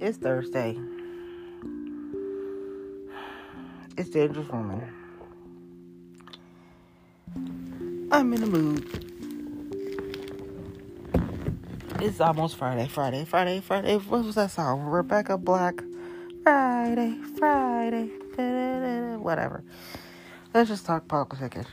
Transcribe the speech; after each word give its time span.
It's 0.00 0.16
Thursday. 0.16 0.78
It's 3.98 4.08
Dangerous 4.08 4.48
Woman. 4.48 4.82
I'm 8.10 8.32
in 8.32 8.40
the 8.40 8.46
mood. 8.46 8.86
It's 12.00 12.18
almost 12.18 12.56
Friday, 12.56 12.88
Friday, 12.88 13.26
Friday, 13.26 13.60
Friday. 13.60 13.98
What 13.98 14.24
was 14.24 14.36
that 14.36 14.52
song? 14.52 14.84
Rebecca 14.84 15.36
Black. 15.36 15.82
Friday, 16.44 17.18
Friday. 17.36 18.06
Whatever. 19.18 19.62
Let's 20.54 20.70
just 20.70 20.86
talk 20.86 21.08
politics. 21.08 21.66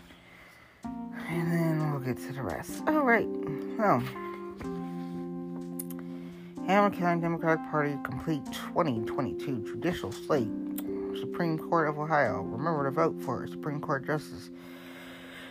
And 0.83 1.49
then 1.49 1.91
we'll 1.93 2.01
get 2.01 2.17
to 2.17 2.33
the 2.33 2.41
rest. 2.41 2.83
All 2.87 3.03
right. 3.03 3.27
Oh. 3.79 4.26
Hamilton 6.67 6.99
County 6.99 7.21
Democratic 7.21 7.71
Party 7.71 7.97
complete 8.03 8.43
2022 8.51 9.63
judicial 9.65 10.11
slate. 10.11 10.49
Supreme 11.17 11.57
Court 11.57 11.87
of 11.87 11.97
Ohio. 11.97 12.41
Remember 12.41 12.83
to 12.83 12.91
vote 12.91 13.15
for 13.21 13.47
Supreme 13.47 13.79
Court 13.79 14.05
Justice 14.05 14.49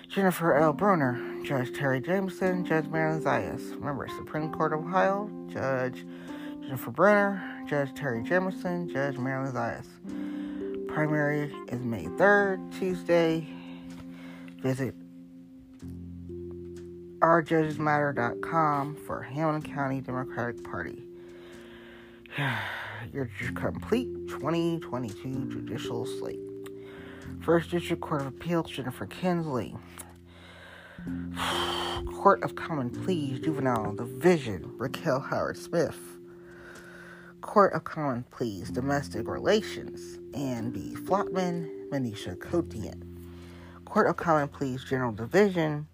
Jennifer 0.08 0.54
L. 0.54 0.72
Brunner, 0.74 1.20
Judge 1.42 1.70
Terri 1.70 2.04
Jamison, 2.04 2.64
Judge 2.64 2.86
Marilyn 2.88 3.22
Zayas. 3.22 3.72
Remember, 3.72 4.06
Supreme 4.16 4.52
Court 4.52 4.74
of 4.74 4.80
Ohio, 4.80 5.30
Judge 5.48 6.04
Jennifer 6.60 6.90
Brunner, 6.90 7.64
Judge 7.66 7.92
Terri 7.94 8.22
Jamison, 8.22 8.88
Judge 8.88 9.16
Marilyn 9.16 9.52
Zayas. 9.54 9.86
Primary 10.86 11.52
is 11.68 11.80
May 11.80 12.04
3rd, 12.04 12.78
Tuesday. 12.78 13.48
Visit 14.60 14.94
ourjudgesmatter.com 17.20 18.94
for 18.94 19.22
Hamilton 19.22 19.72
County 19.72 20.00
Democratic 20.00 20.62
Party. 20.62 21.05
Your 23.12 23.30
complete 23.54 24.08
2022 24.28 25.48
judicial 25.50 26.04
slate. 26.04 26.40
First 27.40 27.70
District 27.70 28.02
Court 28.02 28.22
of 28.22 28.26
Appeals, 28.28 28.70
Jennifer 28.70 29.06
Kinsley. 29.06 29.74
Court 32.14 32.42
of 32.42 32.54
Common 32.54 32.90
Pleas, 32.90 33.40
Juvenile 33.40 33.94
Division, 33.94 34.70
Raquel 34.76 35.20
Howard 35.20 35.56
Smith. 35.56 35.98
Court 37.40 37.72
of 37.72 37.84
Common 37.84 38.24
Pleas, 38.30 38.70
Domestic 38.70 39.28
Relations, 39.28 40.18
Ann 40.34 40.70
B. 40.70 40.94
Flottman, 40.94 41.88
Manisha 41.88 42.36
Kotian. 42.36 43.02
Court 43.84 44.08
of 44.08 44.16
Common 44.16 44.48
Pleas, 44.48 44.84
General 44.84 45.12
Division, 45.12 45.86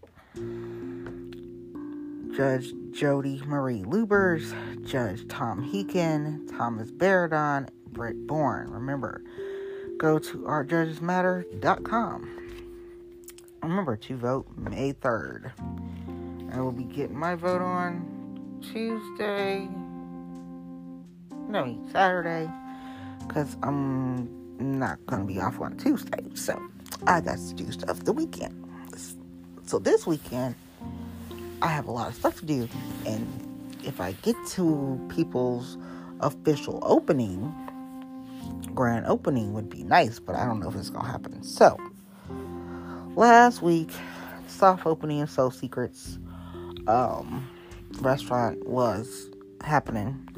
Judge 2.34 2.72
Jody 2.92 3.42
Marie 3.44 3.82
Luebbers, 3.82 4.54
Judge 4.86 5.28
Tom 5.28 5.62
Heekin, 5.62 6.48
Thomas 6.56 6.90
Baradon, 6.90 7.68
Britt 7.88 8.26
Bourne. 8.26 8.70
Remember, 8.70 9.22
go 9.98 10.18
to 10.18 10.38
ourjudgesmatter.com. 10.38 12.38
Remember 13.62 13.96
to 13.96 14.16
vote 14.16 14.46
May 14.56 14.94
3rd. 14.94 15.52
I 16.54 16.60
will 16.60 16.72
be 16.72 16.84
getting 16.84 17.18
my 17.18 17.34
vote 17.34 17.60
on 17.60 18.60
Tuesday. 18.62 19.68
No, 21.48 21.78
Saturday. 21.92 22.50
Because 23.26 23.58
I'm 23.62 24.80
not 24.80 25.04
going 25.06 25.22
to 25.22 25.28
be 25.28 25.38
off 25.38 25.60
on 25.60 25.76
Tuesday. 25.76 26.24
So 26.34 26.58
I 27.06 27.20
got 27.20 27.36
to 27.36 27.54
do 27.54 27.70
stuff 27.70 28.04
the 28.04 28.12
weekend. 28.12 28.58
So 29.64 29.78
this 29.78 30.06
weekend, 30.06 30.54
I 31.62 31.68
have 31.68 31.86
a 31.86 31.92
lot 31.92 32.08
of 32.08 32.16
stuff 32.16 32.40
to 32.40 32.44
do. 32.44 32.68
And 33.06 33.78
if 33.84 34.00
I 34.00 34.12
get 34.22 34.36
to 34.48 35.00
people's 35.14 35.78
official 36.20 36.80
opening, 36.82 37.54
grand 38.74 39.06
opening 39.06 39.52
would 39.54 39.70
be 39.70 39.84
nice, 39.84 40.18
but 40.18 40.34
I 40.34 40.44
don't 40.44 40.58
know 40.58 40.68
if 40.68 40.74
it's 40.74 40.90
going 40.90 41.04
to 41.04 41.10
happen. 41.10 41.42
So, 41.44 41.78
last 43.14 43.62
week, 43.62 43.90
soft 44.48 44.86
opening 44.86 45.22
of 45.22 45.30
Soul 45.30 45.52
Secrets 45.52 46.18
um, 46.88 47.48
restaurant 48.00 48.66
was 48.66 49.30
happening, 49.62 50.28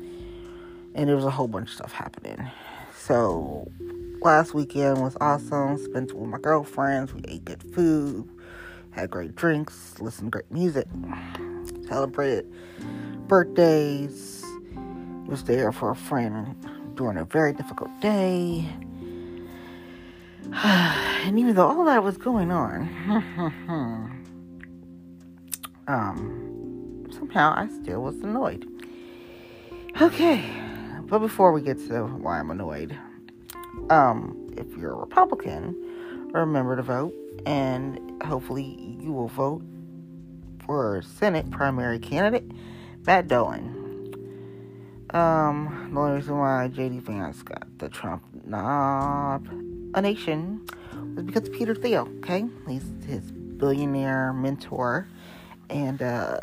and 0.94 1.08
there 1.08 1.16
was 1.16 1.24
a 1.24 1.30
whole 1.30 1.48
bunch 1.48 1.68
of 1.68 1.74
stuff 1.74 1.92
happening. 1.92 2.50
So, 2.96 3.70
last 4.20 4.52
weekend 4.52 5.00
was 5.00 5.16
awesome. 5.22 5.78
Spent 5.82 6.12
with 6.12 6.28
my 6.28 6.38
girlfriends. 6.38 7.14
We 7.14 7.22
ate 7.26 7.44
good 7.46 7.62
food, 7.74 8.28
had 8.94 9.10
great 9.10 9.34
drinks, 9.34 10.00
listened 10.00 10.32
to 10.32 10.38
great 10.38 10.50
music, 10.50 10.86
celebrated 11.88 12.46
birthdays. 13.28 14.44
Was 15.26 15.44
there 15.44 15.72
for 15.72 15.90
a 15.90 15.96
friend 15.96 16.54
during 16.94 17.18
a 17.18 17.24
very 17.24 17.52
difficult 17.52 17.90
day. 18.00 18.68
and 20.52 21.38
even 21.38 21.54
though 21.54 21.66
all 21.66 21.84
that 21.84 22.02
was 22.02 22.16
going 22.16 22.50
on, 22.50 22.88
um, 25.88 27.06
somehow 27.10 27.54
I 27.56 27.68
still 27.82 28.02
was 28.02 28.16
annoyed. 28.16 28.66
Okay, 30.00 30.44
but 31.02 31.20
before 31.20 31.52
we 31.52 31.62
get 31.62 31.78
to 31.88 32.04
why 32.04 32.38
I'm 32.38 32.50
annoyed, 32.50 32.98
um, 33.90 34.52
if 34.56 34.66
you're 34.76 34.92
a 34.92 34.96
Republican, 34.96 35.74
remember 36.32 36.76
to 36.76 36.82
vote, 36.82 37.14
and 37.46 37.98
hopefully 38.24 38.98
you 39.00 39.12
will 39.12 39.28
vote 39.28 39.62
for 40.64 41.02
Senate 41.02 41.50
primary 41.50 41.98
candidate 41.98 42.50
Matt 43.06 43.28
Dolan. 43.28 43.82
Um, 45.10 45.90
the 45.92 46.00
only 46.00 46.16
reason 46.16 46.38
why 46.38 46.70
JD 46.72 47.02
Vance 47.02 47.42
got 47.42 47.66
the 47.78 47.88
Trump 47.88 48.24
nomination 48.44 49.46
was 51.14 51.24
because 51.24 51.48
Peter 51.50 51.74
Thiel, 51.74 52.08
okay? 52.18 52.46
He's 52.66 52.84
his 53.06 53.30
billionaire 53.30 54.32
mentor, 54.32 55.06
and 55.70 56.02
uh, 56.02 56.40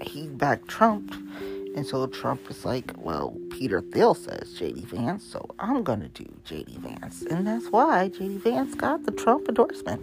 he 0.00 0.28
backed 0.28 0.68
Trump. 0.68 1.12
And 1.76 1.86
so 1.86 2.06
Trump 2.06 2.48
was 2.48 2.64
like, 2.64 2.92
well, 2.96 3.36
Peter 3.50 3.80
Thiel 3.80 4.14
says 4.14 4.58
JD 4.58 4.86
Vance, 4.86 5.22
so 5.22 5.50
I'm 5.58 5.82
going 5.84 6.00
to 6.00 6.08
do 6.08 6.24
JD 6.46 6.78
Vance. 6.78 7.22
And 7.22 7.46
that's 7.46 7.66
why 7.68 8.08
JD 8.08 8.38
Vance 8.40 8.74
got 8.74 9.04
the 9.04 9.12
Trump 9.12 9.48
endorsement. 9.48 10.02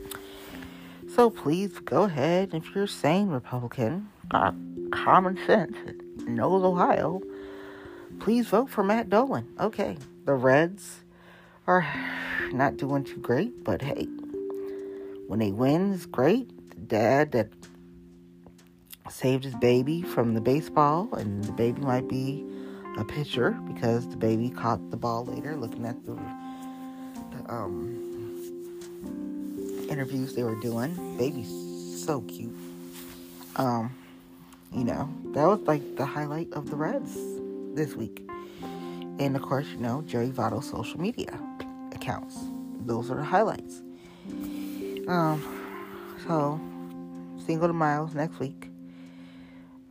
So 1.14 1.30
please 1.30 1.80
go 1.80 2.04
ahead. 2.04 2.54
If 2.54 2.76
you're 2.76 2.84
a 2.84 2.88
sane 2.88 3.30
Republican, 3.30 4.10
got 4.30 4.54
common 4.92 5.38
sense, 5.46 5.76
knows 6.28 6.64
Ohio, 6.64 7.22
please 8.20 8.48
vote 8.48 8.70
for 8.70 8.84
Matt 8.84 9.10
Dolan. 9.10 9.48
Okay, 9.60 9.98
the 10.26 10.34
Reds 10.34 11.02
are 11.66 11.88
not 12.52 12.78
doing 12.78 13.04
too 13.04 13.18
great, 13.18 13.64
but 13.64 13.82
hey, 13.82 14.08
when 15.28 15.40
they 15.40 15.52
win, 15.52 15.94
it's 15.94 16.06
great. 16.06 16.50
The 16.70 16.82
dad 16.82 17.32
that 17.32 17.50
saved 19.10 19.44
his 19.44 19.56
baby 19.56 20.02
from 20.02 20.34
the 20.34 20.42
baseball, 20.42 21.14
and 21.16 21.44
the 21.44 21.54
baby 21.54 21.82
might 21.82 22.08
be 22.08 22.46
a 22.98 23.06
pitcher 23.06 23.52
because 23.68 24.08
the 24.10 24.18
baby 24.18 24.50
caught 24.50 24.92
the 24.92 24.98
ball 24.98 25.26
later, 25.26 25.56
looking 25.56 25.86
at 25.86 26.06
the, 26.06 26.14
the 26.14 27.54
um, 27.54 28.07
interviews 29.90 30.36
they 30.36 30.44
were 30.44 30.60
doing. 30.60 31.18
Baby's 31.18 32.04
so 32.06 32.22
cute. 32.22 32.56
Um, 33.56 33.96
you 34.74 34.84
know, 34.84 35.10
that 35.34 35.46
was 35.46 35.60
like 35.62 35.96
the 35.96 36.06
highlight 36.06 36.52
of 36.54 36.70
the 36.70 36.76
Reds 36.76 37.18
this 37.74 37.96
week. 37.96 38.28
And 39.20 39.36
of 39.36 39.42
course, 39.42 39.68
you 39.68 39.78
know, 39.78 40.04
Joey 40.04 40.30
Votto's 40.30 40.70
social 40.70 41.00
media 41.00 41.40
accounts. 41.94 42.38
Those 42.86 43.10
are 43.10 43.16
the 43.16 43.24
highlights. 43.24 43.82
Um, 45.08 45.42
so, 46.28 46.60
single 47.46 47.68
to 47.68 47.74
miles 47.74 48.14
next 48.14 48.40
week. 48.40 48.70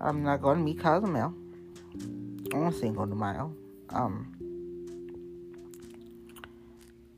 I'm 0.00 0.22
not 0.22 0.42
going 0.42 0.58
to 0.58 0.64
meet 0.64 0.78
Cozumel 0.78 1.34
on 2.52 2.72
Cinco 2.72 3.06
de 3.06 3.14
Mayo. 3.14 3.54
Um, 3.90 4.36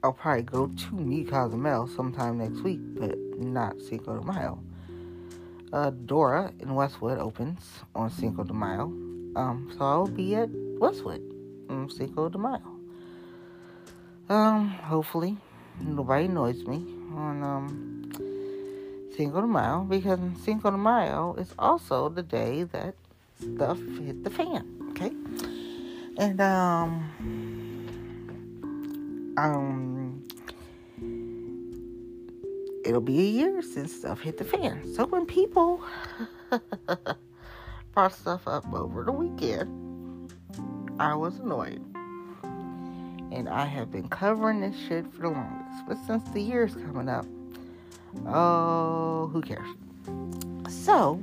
I'll 0.02 0.12
probably 0.12 0.42
go 0.42 0.68
to 0.68 0.94
meet 0.94 1.28
Cozumel 1.28 1.88
sometime 1.88 2.38
next 2.38 2.62
week, 2.62 2.78
but 2.94 3.18
not 3.38 3.80
Cinco 3.80 4.20
de 4.20 4.24
Mayo. 4.24 4.60
Uh, 5.72 5.90
Dora 5.90 6.52
in 6.60 6.74
Westwood 6.74 7.18
opens 7.18 7.60
on 7.94 8.08
Cinco 8.10 8.44
de 8.44 8.52
Mayo. 8.52 8.84
Um, 9.34 9.70
so 9.76 9.84
I'll 9.84 10.06
be 10.06 10.36
at 10.36 10.48
Westwood 10.78 11.22
on 11.68 11.90
Cinco 11.90 12.28
de 12.28 12.38
Mayo. 12.38 12.62
Um, 14.28 14.68
hopefully 14.68 15.36
nobody 15.80 16.26
annoys 16.26 16.64
me 16.64 16.84
on 17.14 17.42
um 17.42 18.12
Cinco 19.16 19.40
de 19.40 19.46
Mayo 19.46 19.80
because 19.80 20.20
Cinco 20.44 20.70
de 20.70 20.76
Mayo 20.76 21.34
is 21.38 21.52
also 21.58 22.08
the 22.08 22.22
day 22.22 22.62
that 22.64 22.94
stuff 23.40 23.78
hit 23.78 24.22
the 24.22 24.30
fan. 24.30 24.64
Okay, 24.90 25.12
and 26.18 26.40
um 26.40 27.47
um 29.38 30.24
it'll 32.84 33.00
be 33.00 33.18
a 33.20 33.30
year 33.30 33.62
since 33.62 33.92
stuff 33.92 34.20
hit 34.20 34.38
the 34.38 34.44
fan. 34.44 34.82
So 34.94 35.06
when 35.06 35.26
people 35.26 35.82
brought 37.94 38.12
stuff 38.12 38.48
up 38.48 38.72
over 38.72 39.04
the 39.04 39.12
weekend, 39.12 40.32
I 40.98 41.14
was 41.14 41.38
annoyed. 41.38 41.84
And 43.30 43.48
I 43.48 43.66
have 43.66 43.92
been 43.92 44.08
covering 44.08 44.60
this 44.60 44.76
shit 44.88 45.06
for 45.12 45.22
the 45.22 45.28
longest. 45.28 45.86
But 45.86 45.98
since 46.06 46.28
the 46.30 46.40
year's 46.40 46.74
coming 46.74 47.08
up, 47.08 47.26
oh, 48.26 49.28
who 49.32 49.42
cares? 49.42 49.68
So, 50.68 51.22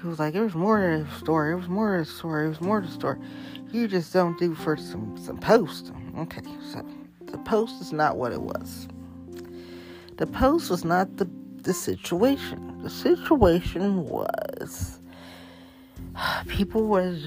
he 0.00 0.06
was 0.06 0.20
like, 0.20 0.34
it 0.34 0.40
was 0.40 0.54
more 0.54 0.80
to 0.80 1.04
the 1.04 1.18
story. 1.18 1.52
It 1.52 1.56
was 1.56 1.68
more 1.68 1.98
to 1.98 2.04
the 2.04 2.10
story. 2.10 2.46
It 2.46 2.48
was 2.50 2.60
more 2.60 2.80
to 2.80 2.86
the 2.86 2.92
story. 2.92 3.18
You 3.74 3.88
just 3.88 4.12
don't 4.12 4.38
do 4.38 4.54
for 4.54 4.76
some 4.76 5.18
some 5.18 5.38
post." 5.38 5.92
Okay, 6.16 6.42
so 6.70 6.86
the 7.26 7.38
post 7.38 7.80
is 7.80 7.92
not 7.92 8.16
what 8.16 8.30
it 8.30 8.40
was. 8.40 8.86
The 10.16 10.28
post 10.28 10.70
was 10.70 10.84
not 10.84 11.16
the 11.16 11.28
the 11.62 11.74
situation. 11.74 12.80
The 12.82 12.90
situation 12.90 14.04
was 14.04 15.00
people 16.46 16.86
was 16.86 17.26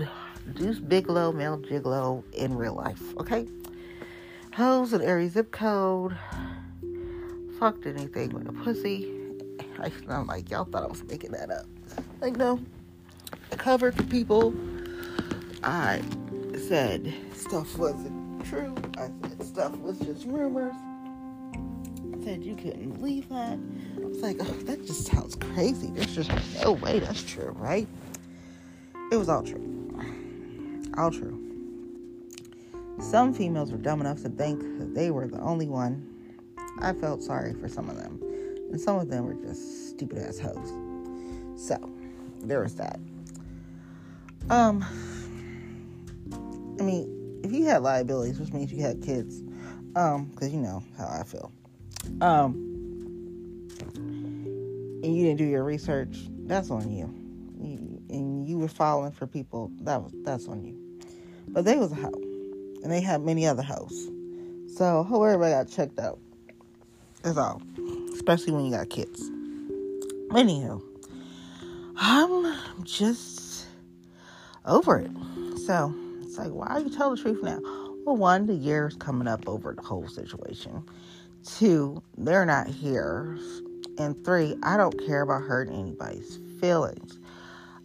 Deuce 0.53 0.79
Bigalow, 0.79 1.33
Male 1.33 1.57
Gigolo 1.57 2.23
in 2.33 2.55
real 2.55 2.75
life. 2.75 3.01
Okay, 3.17 3.45
hoes 4.53 4.93
in 4.93 5.01
every 5.01 5.27
zip 5.27 5.51
code. 5.51 6.17
Fucked 7.59 7.87
anything 7.87 8.29
with 8.29 8.47
a 8.47 8.53
pussy. 8.53 9.11
I, 9.79 9.91
I'm 10.07 10.27
like, 10.27 10.49
y'all 10.49 10.63
thought 10.63 10.83
I 10.83 10.87
was 10.87 11.03
making 11.03 11.31
that 11.31 11.49
up. 11.49 11.65
Like, 12.21 12.37
no. 12.37 12.61
I 13.51 13.55
covered 13.57 13.95
for 13.95 14.03
people. 14.03 14.53
I 15.63 16.01
said 16.67 17.13
stuff 17.33 17.77
wasn't 17.77 18.45
true. 18.45 18.75
I 18.97 19.09
said 19.21 19.43
stuff 19.43 19.77
was 19.77 19.97
just 19.99 20.25
rumors. 20.25 20.75
I 20.75 22.23
said 22.25 22.43
you 22.43 22.57
couldn't 22.57 22.91
believe 22.91 23.29
that. 23.29 23.57
I 23.95 24.05
was 24.05 24.21
like, 24.21 24.35
oh, 24.41 24.51
that 24.63 24.85
just 24.85 25.05
sounds 25.05 25.35
crazy. 25.35 25.87
There's 25.91 26.13
just 26.13 26.29
no 26.61 26.73
way 26.73 26.99
that's 26.99 27.23
true, 27.23 27.55
right? 27.57 27.87
It 29.13 29.15
was 29.15 29.29
all 29.29 29.43
true. 29.43 29.97
All 30.97 31.09
true. 31.09 31.41
Some 32.99 33.33
females 33.33 33.71
were 33.71 33.77
dumb 33.77 34.01
enough 34.01 34.21
to 34.23 34.29
think 34.29 34.59
that 34.79 34.93
they 34.93 35.09
were 35.09 35.27
the 35.27 35.39
only 35.39 35.69
one. 35.69 36.05
I 36.81 36.91
felt 36.91 37.23
sorry 37.23 37.53
for 37.53 37.69
some 37.69 37.89
of 37.89 37.95
them. 37.95 38.19
And 38.71 38.81
some 38.81 38.97
of 38.97 39.07
them 39.07 39.25
were 39.25 39.35
just 39.35 39.91
stupid 39.91 40.17
ass 40.17 40.37
hoes. 40.37 40.73
So, 41.55 41.77
there 42.41 42.59
was 42.59 42.75
that. 42.75 42.99
Um, 44.49 44.85
I 46.79 46.83
mean, 46.83 47.41
if 47.43 47.51
you 47.51 47.65
had 47.65 47.81
liabilities, 47.81 48.39
which 48.39 48.51
means 48.53 48.71
you 48.71 48.81
had 48.81 49.01
kids, 49.01 49.41
um, 49.95 50.25
because 50.25 50.51
you 50.53 50.59
know 50.59 50.83
how 50.97 51.07
I 51.07 51.23
feel, 51.23 51.51
um, 52.21 52.53
and 55.03 55.15
you 55.15 55.25
didn't 55.25 55.37
do 55.37 55.45
your 55.45 55.63
research, 55.63 56.17
that's 56.45 56.69
on 56.69 56.91
you. 56.91 57.05
and 58.09 58.47
you 58.47 58.57
were 58.57 58.67
following 58.67 59.11
for 59.11 59.27
people, 59.27 59.71
that 59.81 60.01
was 60.01 60.13
that's 60.23 60.47
on 60.47 60.63
you. 60.63 60.77
But 61.49 61.65
they 61.65 61.77
was 61.77 61.91
a 61.91 61.95
hoe, 61.95 62.13
and 62.83 62.91
they 62.91 63.01
had 63.01 63.21
many 63.21 63.45
other 63.45 63.63
hoes. 63.63 64.09
So, 64.75 65.03
hope 65.03 65.23
everybody 65.23 65.53
got 65.53 65.69
checked 65.69 65.99
out. 65.99 66.19
That's 67.23 67.37
all, 67.37 67.61
especially 68.13 68.53
when 68.53 68.65
you 68.65 68.71
got 68.71 68.89
kids. 68.89 69.29
Anywho, 70.29 70.81
I'm 71.95 72.83
just 72.83 73.65
over 74.65 74.99
it. 74.99 75.11
So 75.65 75.93
like, 76.37 76.51
why 76.51 76.67
are 76.67 76.79
you 76.79 76.89
tell 76.89 77.11
the 77.11 77.21
truth 77.21 77.43
now? 77.43 77.59
Well, 78.05 78.15
one, 78.15 78.47
the 78.47 78.53
year 78.53 78.87
is 78.87 78.95
coming 78.95 79.27
up 79.27 79.47
over 79.47 79.73
the 79.73 79.81
whole 79.81 80.07
situation. 80.07 80.83
Two, 81.45 82.01
they're 82.17 82.45
not 82.45 82.67
here. 82.67 83.37
And 83.97 84.23
three, 84.23 84.55
I 84.63 84.77
don't 84.77 84.97
care 85.05 85.21
about 85.21 85.41
hurting 85.41 85.77
anybody's 85.77 86.39
feelings. 86.59 87.19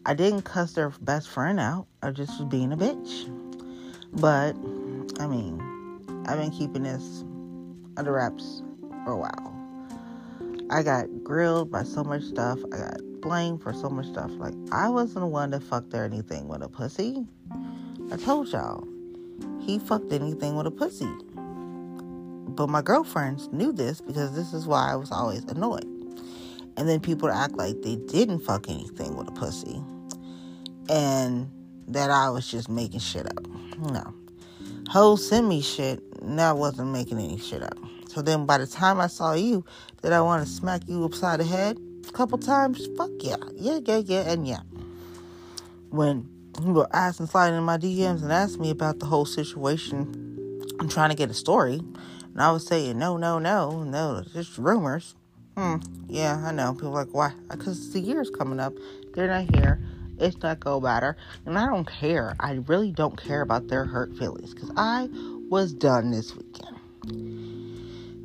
I 0.05 0.15
didn't 0.15 0.43
cuss 0.43 0.73
their 0.73 0.91
best 1.01 1.29
friend 1.29 1.61
out. 1.61 1.87
I 2.03 2.11
just 2.11 2.39
was 2.39 2.49
being 2.49 2.73
a 2.73 2.77
bitch. 2.77 3.29
But, 4.13 4.57
I 5.21 5.27
mean, 5.27 5.61
I've 6.27 6.39
been 6.39 6.51
keeping 6.51 6.83
this 6.83 7.25
under 7.97 8.13
wraps 8.13 8.63
for 9.05 9.13
a 9.13 9.17
while. 9.17 9.53
I 10.71 10.83
got 10.83 11.07
grilled 11.23 11.71
by 11.71 11.83
so 11.83 12.03
much 12.03 12.23
stuff. 12.23 12.59
I 12.73 12.79
got 12.79 13.01
blamed 13.21 13.63
for 13.63 13.73
so 13.73 13.89
much 13.89 14.07
stuff. 14.07 14.31
Like, 14.33 14.55
I 14.73 14.89
wasn't 14.89 15.21
the 15.21 15.27
one 15.27 15.51
that 15.51 15.63
fucked 15.63 15.95
or 15.95 16.05
anything 16.05 16.49
with 16.49 16.63
a 16.63 16.69
pussy. 16.69 17.27
I 18.13 18.17
told 18.17 18.53
y'all, 18.53 18.87
he 19.63 19.79
fucked 19.79 20.13
anything 20.13 20.55
with 20.55 20.67
a 20.67 20.71
pussy. 20.71 21.09
But 21.35 22.69
my 22.69 22.83
girlfriends 22.83 23.49
knew 23.53 23.73
this 23.73 24.03
because 24.03 24.37
this 24.37 24.53
is 24.53 24.67
why 24.67 24.93
I 24.93 24.97
was 24.97 25.11
always 25.11 25.45
annoyed. 25.45 25.87
And 26.77 26.87
then 26.87 27.01
people 27.01 27.31
act 27.31 27.55
like 27.55 27.81
they 27.81 27.97
didn't 27.97 28.41
fuck 28.41 28.69
anything 28.69 29.17
with 29.17 29.29
a 29.29 29.33
pussy. 29.33 29.83
And 30.91 31.51
that 31.89 32.11
I 32.11 32.29
was 32.29 32.47
just 32.47 32.69
making 32.69 33.01
shit 33.01 33.25
up. 33.25 33.47
No. 33.79 34.13
Hoes 34.91 35.27
send 35.27 35.49
me 35.49 35.63
shit, 35.63 36.03
and 36.21 36.39
I 36.39 36.53
wasn't 36.53 36.91
making 36.91 37.19
any 37.19 37.39
shit 37.39 37.63
up. 37.63 37.79
So 38.09 38.21
then 38.21 38.45
by 38.45 38.59
the 38.59 38.67
time 38.67 39.01
I 39.01 39.07
saw 39.07 39.33
you, 39.33 39.65
did 40.03 40.13
I 40.13 40.21
want 40.21 40.47
to 40.47 40.53
smack 40.53 40.83
you 40.87 41.03
upside 41.07 41.41
the 41.41 41.45
head 41.45 41.79
a 42.07 42.13
couple 42.13 42.37
times? 42.37 42.87
Fuck 42.95 43.11
yeah. 43.21 43.37
Yeah, 43.55 43.79
yeah, 43.83 44.03
yeah, 44.05 44.31
and 44.31 44.47
yeah. 44.47 44.61
When 45.89 46.29
were 46.61 46.89
asking, 46.93 47.27
sliding 47.27 47.59
in 47.59 47.65
my 47.65 47.79
DMs 47.79 48.23
and 48.23 48.33
asked 48.33 48.61
me 48.61 48.71
about 48.71 48.99
the 48.99 49.07
whole 49.07 49.25
situation, 49.25 50.59
I'm 50.79 50.89
trying 50.89 51.11
to 51.11 51.17
get 51.17 51.31
a 51.31 51.35
story. 51.35 51.81
And 52.33 52.41
I 52.41 52.51
was 52.51 52.67
saying, 52.67 52.99
no, 52.99 53.17
no, 53.17 53.39
no, 53.39 53.83
no, 53.83 54.23
just 54.33 54.59
rumors. 54.59 55.15
Hmm, 55.57 55.77
yeah, 56.09 56.43
I 56.47 56.53
know. 56.53 56.73
People 56.73 56.93
like, 56.93 57.13
why? 57.13 57.33
Because 57.51 57.93
the 57.93 58.01
year's 58.01 58.31
coming 58.31 58.59
up. 58.59 58.73
They're 59.15 59.29
not 59.29 59.55
here. 59.55 59.81
It's 60.19 60.39
not 60.39 60.61
go 60.61 60.81
better. 60.81 61.17
And 61.45 61.59
I 61.59 61.67
don't 61.67 61.87
care. 61.87 62.35
I 62.41 62.61
really 62.67 62.91
don't 62.91 63.21
care 63.23 63.43
about 63.43 63.69
their 63.69 63.85
hurt 63.85 64.17
feelings. 64.17 64.55
Because 64.55 64.71
I 64.77 65.09
was 65.51 65.75
done 65.75 66.11
this 66.11 66.35
weekend. 66.35 66.79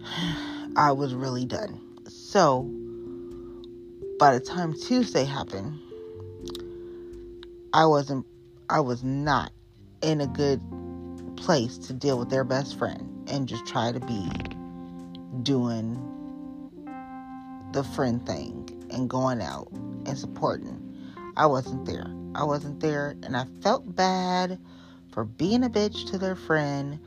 I 0.77 0.91
was 0.91 1.13
really 1.13 1.45
done. 1.45 1.81
So, 2.07 2.69
by 4.19 4.33
the 4.33 4.39
time 4.39 4.73
Tuesday 4.73 5.25
happened, 5.25 5.79
I 7.77 7.85
wasn't, 7.85 8.25
I 8.71 8.79
was 8.79 9.03
not 9.03 9.51
in 10.01 10.19
a 10.19 10.25
good 10.25 10.59
place 11.35 11.77
to 11.77 11.93
deal 11.93 12.17
with 12.17 12.31
their 12.31 12.43
best 12.43 12.75
friend 12.75 13.29
and 13.29 13.47
just 13.47 13.67
try 13.67 13.91
to 13.91 13.99
be 13.99 14.31
doing 15.43 16.01
the 17.73 17.83
friend 17.83 18.25
thing 18.25 18.87
and 18.89 19.07
going 19.07 19.43
out 19.43 19.67
and 20.07 20.17
supporting. 20.17 20.81
I 21.37 21.45
wasn't 21.45 21.85
there. 21.85 22.11
I 22.33 22.45
wasn't 22.45 22.79
there, 22.79 23.15
and 23.21 23.37
I 23.37 23.45
felt 23.61 23.95
bad 23.95 24.57
for 25.11 25.23
being 25.23 25.63
a 25.63 25.69
bitch 25.69 26.09
to 26.09 26.17
their 26.17 26.35
friend, 26.35 26.99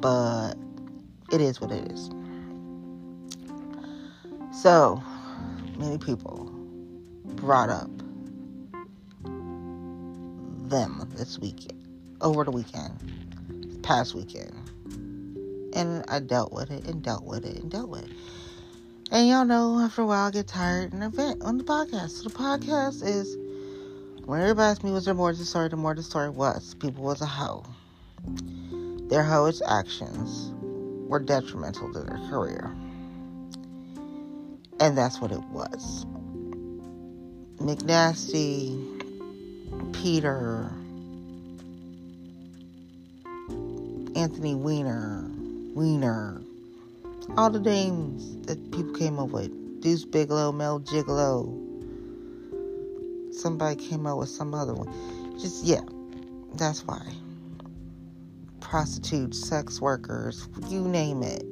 but 0.00 0.54
it 1.30 1.42
is 1.42 1.60
what 1.60 1.70
it 1.70 1.92
is. 1.92 2.08
So, 4.62 5.02
many 5.76 5.98
people 5.98 6.50
brought 7.36 7.68
up 7.68 7.90
them 10.68 11.08
this 11.16 11.38
weekend, 11.38 11.82
over 12.20 12.44
the 12.44 12.50
weekend, 12.50 13.82
past 13.82 14.14
weekend. 14.14 14.52
And 15.74 16.04
I 16.08 16.20
dealt 16.20 16.52
with 16.52 16.70
it 16.70 16.86
and 16.86 17.02
dealt 17.02 17.24
with 17.24 17.44
it 17.44 17.56
and 17.56 17.70
dealt 17.70 17.88
with 17.88 18.04
it. 18.04 18.10
And 19.10 19.28
y'all 19.28 19.44
know 19.44 19.78
after 19.80 20.02
a 20.02 20.06
while 20.06 20.28
I 20.28 20.30
get 20.30 20.46
tired 20.46 20.92
and 20.92 21.02
I 21.02 21.08
vent 21.08 21.42
on 21.42 21.56
the 21.56 21.64
podcast. 21.64 22.10
So 22.10 22.28
the 22.28 22.34
podcast 22.34 23.02
is 23.02 23.36
when 24.24 24.40
everybody 24.40 24.70
asked 24.70 24.84
me 24.84 24.90
was 24.90 25.06
there 25.06 25.14
more 25.14 25.32
to 25.32 25.38
the 25.38 25.44
story, 25.44 25.68
the 25.68 25.76
more 25.76 25.94
the 25.94 26.02
story 26.02 26.28
was. 26.28 26.74
People 26.74 27.04
was 27.04 27.22
a 27.22 27.26
hoe. 27.26 27.64
Their 29.08 29.22
hoish 29.22 29.62
actions 29.66 30.52
were 31.08 31.20
detrimental 31.20 31.90
to 31.94 32.00
their 32.00 32.18
career. 32.28 32.70
And 34.80 34.96
that's 34.96 35.20
what 35.20 35.32
it 35.32 35.42
was. 35.44 36.04
McNasty, 37.56 38.97
Peter, 39.92 40.70
Anthony 44.14 44.54
Weiner, 44.54 45.30
Weiner, 45.74 46.40
all 47.36 47.50
the 47.50 47.60
names 47.60 48.36
that 48.46 48.70
people 48.72 48.92
came 48.94 49.18
up 49.18 49.30
with. 49.30 49.50
Deuce 49.80 50.04
Bigalow, 50.04 50.52
Male 50.52 50.80
Gigolo. 50.80 51.64
Somebody 53.32 53.76
came 53.76 54.06
up 54.06 54.18
with 54.18 54.28
some 54.28 54.54
other 54.54 54.74
one. 54.74 54.92
Just, 55.38 55.64
yeah, 55.64 55.82
that's 56.54 56.84
why. 56.84 57.00
Prostitutes, 58.60 59.48
sex 59.48 59.80
workers, 59.80 60.48
you 60.68 60.80
name 60.80 61.22
it. 61.22 61.44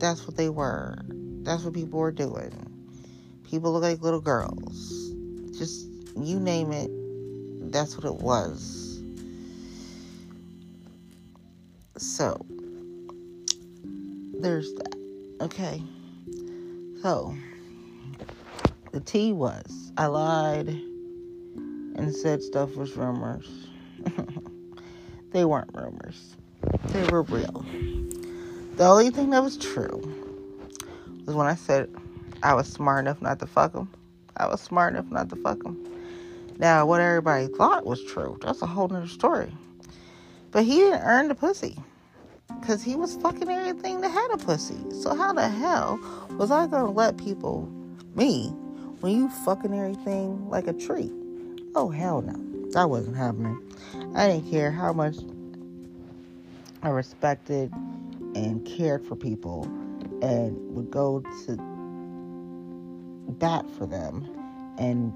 That's 0.00 0.26
what 0.26 0.36
they 0.36 0.48
were. 0.48 0.98
That's 1.42 1.62
what 1.62 1.74
people 1.74 1.98
were 1.98 2.12
doing. 2.12 2.52
People 3.44 3.72
look 3.72 3.82
like 3.82 4.00
little 4.00 4.20
girls. 4.20 5.12
Just 5.58 5.88
you 6.16 6.40
name 6.40 6.72
it, 6.72 6.90
that's 7.74 7.96
what 7.96 8.06
it 8.06 8.22
was. 8.22 9.02
So, 11.96 12.46
there's 14.40 14.72
that. 14.74 14.94
Okay. 15.40 15.82
So, 17.02 17.34
the 18.92 19.00
T 19.00 19.32
was 19.32 19.92
I 19.96 20.06
lied 20.06 20.68
and 20.68 22.14
said 22.14 22.42
stuff 22.44 22.76
was 22.76 22.96
rumors. 22.96 23.66
they 25.32 25.44
weren't 25.44 25.70
rumors. 25.74 26.36
They 26.86 27.04
were 27.08 27.22
real. 27.22 27.66
The 28.76 28.84
only 28.84 29.10
thing 29.10 29.30
that 29.30 29.42
was 29.42 29.56
true 29.56 30.00
was 31.26 31.34
when 31.34 31.48
I 31.48 31.56
said 31.56 31.90
I 32.40 32.54
was 32.54 32.68
smart 32.68 33.04
enough 33.04 33.20
not 33.20 33.40
to 33.40 33.48
fuck 33.48 33.74
him. 33.74 33.88
I 34.36 34.46
was 34.46 34.60
smart 34.60 34.94
enough 34.94 35.10
not 35.10 35.28
to 35.30 35.36
fuck 35.36 35.64
him. 35.64 35.93
Now, 36.58 36.86
what 36.86 37.00
everybody 37.00 37.48
thought 37.48 37.84
was 37.84 38.02
true, 38.04 38.38
that's 38.40 38.62
a 38.62 38.66
whole 38.66 38.88
nother 38.88 39.08
story. 39.08 39.52
But 40.52 40.64
he 40.64 40.76
didn't 40.76 41.02
earn 41.02 41.28
the 41.28 41.34
pussy. 41.34 41.76
Because 42.60 42.82
he 42.82 42.94
was 42.94 43.16
fucking 43.16 43.48
everything 43.48 44.00
that 44.02 44.10
had 44.10 44.30
a 44.32 44.36
pussy. 44.38 44.78
So 45.02 45.14
how 45.14 45.32
the 45.32 45.48
hell 45.48 45.98
was 46.38 46.50
I 46.50 46.66
going 46.66 46.84
to 46.84 46.90
let 46.90 47.16
people, 47.16 47.68
me, 48.14 48.48
when 49.00 49.16
you 49.16 49.28
fucking 49.28 49.74
everything 49.74 50.48
like 50.48 50.68
a 50.68 50.72
tree? 50.72 51.10
Oh, 51.74 51.90
hell 51.90 52.22
no. 52.22 52.70
That 52.70 52.88
wasn't 52.88 53.16
happening. 53.16 53.60
I 54.14 54.28
didn't 54.28 54.50
care 54.50 54.70
how 54.70 54.92
much 54.92 55.16
I 56.82 56.90
respected 56.90 57.72
and 58.34 58.64
cared 58.64 59.04
for 59.04 59.16
people 59.16 59.64
and 60.22 60.56
would 60.74 60.90
go 60.90 61.20
to 61.46 61.56
bat 63.38 63.68
for 63.76 63.86
them 63.86 64.28
and, 64.78 65.12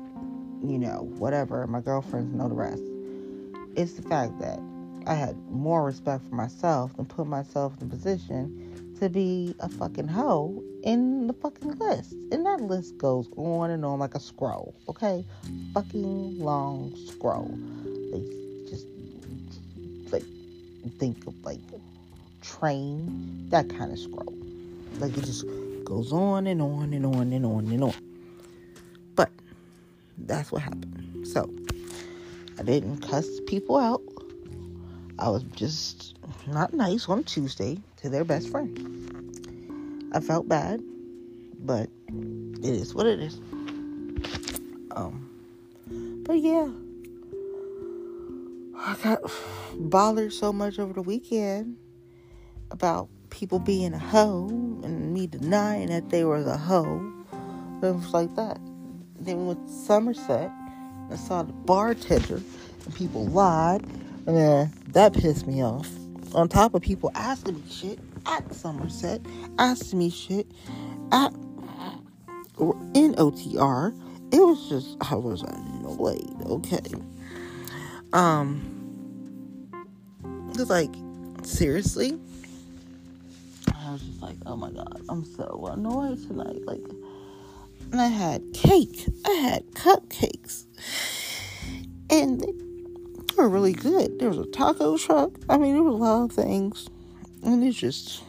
you 0.63 0.79
know, 0.79 1.09
whatever. 1.19 1.67
My 1.67 1.81
girlfriends 1.81 2.35
know 2.35 2.49
the 2.49 2.55
rest. 2.55 2.83
It's 3.77 3.95
the 3.95 4.03
fact 4.03 4.39
that 4.41 4.61
I 5.07 5.15
had 5.15 5.37
more 5.51 5.85
respect 5.85 6.29
for 6.29 6.35
myself 6.35 6.97
than 6.97 7.07
put 7.07 7.27
myself 7.27 7.73
in 7.81 7.87
a 7.87 7.91
position 7.91 8.95
to 9.01 9.09
be 9.09 9.55
a 9.61 9.69
fucking 9.69 10.09
hoe 10.09 10.63
in 10.83 11.27
the 11.29 11.33
fucking 11.33 11.79
list. 11.79 12.13
And 12.33 12.45
that 12.45 12.61
list 12.61 12.99
goes 12.99 13.29
on 13.37 13.71
and 13.71 13.85
on 13.85 13.99
like 13.99 14.15
a 14.15 14.21
scroll, 14.21 14.75
okay? 14.89 15.25
Fucking 15.75 16.41
long 16.41 16.95
scroll. 17.07 17.57
They 18.13 18.21
just 18.69 18.87
like 20.13 20.25
think 20.99 21.27
of 21.27 21.35
like 21.45 21.61
train, 22.43 23.49
that 23.51 23.69
kind 23.71 23.93
of 23.93 23.99
scroll. 23.99 24.35
Like 24.99 25.17
it 25.17 25.25
just 25.25 25.45
goes 25.85 26.13
on 26.13 26.47
and 26.47 26.61
on 26.61 26.93
and 26.93 27.07
on 27.07 27.33
and 27.33 27.47
on 27.47 27.67
and 27.69 27.85
on. 27.85 28.08
That's 30.19 30.53
what 30.53 30.63
happened. 30.63 31.27
So 31.27 31.51
I 32.59 32.63
didn't 32.63 32.99
cuss 32.99 33.27
people 33.47 33.77
out. 33.77 34.03
I 35.19 35.29
was 35.31 35.43
just 35.55 36.17
not 36.47 36.73
nice 36.73 37.09
on 37.09 37.25
Tuesday 37.25 37.79
to 37.99 38.09
their 38.09 38.25
best 38.25 38.49
friend. 38.49 40.11
I 40.13 40.21
felt 40.21 40.49
bad, 40.49 40.81
but 41.61 41.89
it 42.09 42.65
is 42.65 42.95
what 42.95 43.07
it 43.07 43.21
is. 43.21 43.41
Um, 44.93 45.29
but 46.25 46.39
yeah, 46.41 46.69
I 48.77 48.97
got 49.03 49.21
bothered 49.75 50.33
so 50.33 50.53
much 50.53 50.79
over 50.79 50.93
the 50.93 51.03
weekend 51.03 51.77
about 52.71 53.09
people 53.31 53.59
being 53.59 53.93
a 53.93 53.99
hoe 53.99 54.49
and 54.49 55.13
me 55.13 55.27
denying 55.27 55.89
that 55.89 56.11
they 56.11 56.25
were 56.25 56.43
the 56.43 56.57
hoe. 56.57 57.13
Was 57.81 58.13
like 58.13 58.35
that. 58.35 58.59
Then 59.21 59.47
we 59.47 59.55
with 59.55 59.71
Somerset, 59.71 60.51
I 61.11 61.17
saw 61.17 61.43
the 61.43 61.53
bartender 61.53 62.41
and 62.85 62.95
people 62.95 63.27
lied 63.27 63.83
and 64.27 64.37
then 64.37 64.73
that 64.89 65.15
pissed 65.15 65.47
me 65.47 65.63
off. 65.63 65.89
On 66.35 66.49
top 66.49 66.75
of 66.75 66.83
people 66.83 67.11
asking 67.15 67.55
me 67.55 67.63
shit 67.71 67.99
at 68.27 68.55
Somerset, 68.55 69.23
asking 69.59 69.99
me 69.99 70.11
shit 70.11 70.47
at 71.11 71.33
or 72.59 72.77
in 72.95 73.15
OTR, 73.15 73.95
it 74.33 74.41
was 74.41 74.69
just 74.69 74.97
I 75.11 75.15
was 75.15 75.43
annoyed. 75.43 76.43
Okay, 76.47 76.93
um, 78.13 78.61
it's 80.51 80.69
like 80.69 80.95
seriously. 81.43 82.19
I 83.75 83.93
was 83.93 84.03
just 84.03 84.21
like, 84.21 84.37
oh 84.45 84.57
my 84.57 84.71
god, 84.71 85.01
I'm 85.09 85.25
so 85.25 85.71
annoyed 85.73 86.19
tonight. 86.27 86.67
Like, 86.67 86.83
and 87.93 88.01
I 88.01 88.09
had 88.09 88.43
cake, 88.53 89.07
I 89.27 89.33
had 89.33 89.67
cupcakes, 89.73 90.65
and 92.11 92.41
they 92.41 92.53
were 93.37 93.49
really 93.49 93.73
good. 93.73 94.19
There 94.19 94.29
was 94.29 94.39
a 94.39 94.47
taco 94.47 94.97
truck. 94.99 95.33
I 95.49 95.57
mean, 95.57 95.75
there 95.75 95.83
was 95.83 95.95
a 95.95 95.97
lot 95.97 96.25
of 96.25 96.33
things. 96.33 96.89
And 97.43 97.63
it's 97.63 97.79
just, 97.79 98.25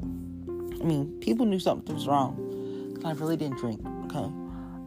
I 0.00 0.84
mean, 0.84 1.18
people 1.20 1.46
knew 1.46 1.58
something 1.58 1.94
was 1.94 2.06
wrong. 2.06 3.00
I 3.04 3.12
really 3.12 3.36
didn't 3.36 3.58
drink, 3.58 3.80
okay? 4.04 4.32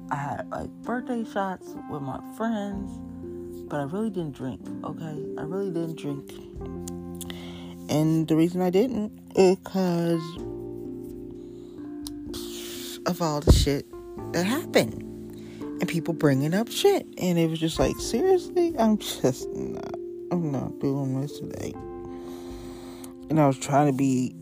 I 0.09 0.15
had 0.15 0.49
like 0.49 0.69
birthday 0.83 1.25
shots 1.25 1.75
with 1.89 2.01
my 2.01 2.19
friends, 2.37 2.91
but 3.69 3.81
I 3.81 3.83
really 3.83 4.09
didn't 4.09 4.33
drink, 4.33 4.61
okay? 4.83 5.25
I 5.37 5.41
really 5.41 5.71
didn't 5.71 5.97
drink. 5.97 6.31
And 7.89 8.27
the 8.27 8.35
reason 8.35 8.61
I 8.61 8.69
didn't 8.69 9.11
is 9.35 9.57
because 9.57 10.21
of 13.07 13.21
all 13.21 13.39
the 13.39 13.51
shit 13.51 13.85
that 14.33 14.45
happened 14.45 15.01
and 15.79 15.87
people 15.87 16.13
bringing 16.13 16.53
up 16.53 16.69
shit. 16.69 17.07
And 17.17 17.39
it 17.39 17.49
was 17.49 17.59
just 17.59 17.79
like, 17.79 17.95
seriously? 17.97 18.75
I'm 18.77 18.97
just 18.97 19.47
not, 19.49 19.93
I'm 20.31 20.51
not 20.51 20.77
doing 20.79 21.19
this 21.21 21.39
today. 21.39 21.73
And 23.29 23.39
I 23.39 23.47
was 23.47 23.57
trying 23.57 23.87
to 23.87 23.97
be 23.97 24.35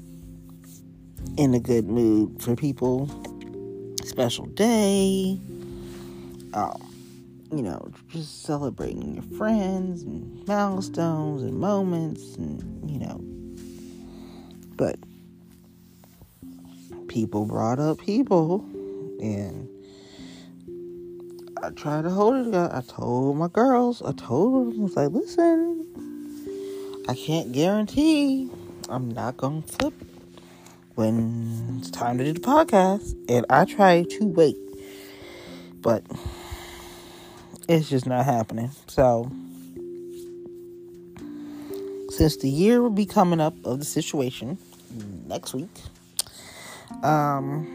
in 1.38 1.54
a 1.54 1.60
good 1.60 1.88
mood 1.88 2.42
for 2.42 2.56
people. 2.56 3.10
Special 4.04 4.46
day. 4.48 5.40
Um, 6.54 6.82
you 7.52 7.62
know, 7.62 7.92
just 8.10 8.44
celebrating 8.44 9.14
your 9.16 9.38
friends 9.38 10.04
and 10.04 10.48
milestones 10.48 11.44
and 11.44 11.54
moments 11.54 12.36
and, 12.36 12.90
you 12.90 13.00
know. 13.00 13.20
But 14.76 14.98
people 17.16 17.46
brought 17.46 17.80
up 17.80 17.98
people 17.98 18.60
and 19.22 19.70
I 21.64 21.70
tried 21.70 22.02
to 22.02 22.10
hold 22.10 22.54
it. 22.54 22.54
I 22.54 22.84
told 22.86 23.38
my 23.38 23.48
girls, 23.48 24.02
I 24.02 24.12
told 24.12 24.74
them, 24.74 24.82
I 24.82 24.84
was 24.84 24.96
like, 24.98 25.12
listen, 25.12 27.06
I 27.08 27.16
can't 27.16 27.54
guarantee 27.54 28.50
I'm 28.90 29.10
not 29.12 29.38
going 29.38 29.64
to 29.64 29.68
flip 29.70 29.94
when 30.96 31.78
it's 31.80 31.90
time 31.90 32.18
to 32.18 32.26
do 32.26 32.34
the 32.34 32.42
podcast. 32.42 33.16
And 33.30 33.46
I 33.50 33.64
try 33.64 34.04
to 34.04 34.26
wait, 34.26 34.58
but 35.80 36.04
it's 37.70 37.90
just 37.90 38.06
not 38.06 38.26
happening. 38.26 38.72
So, 38.88 39.32
since 42.10 42.36
the 42.36 42.50
year 42.50 42.82
will 42.82 42.90
be 42.90 43.06
coming 43.06 43.40
up 43.40 43.56
of 43.64 43.80
the 43.80 43.86
situation 43.86 44.58
next 45.30 45.54
week, 45.54 45.70
um, 47.04 47.68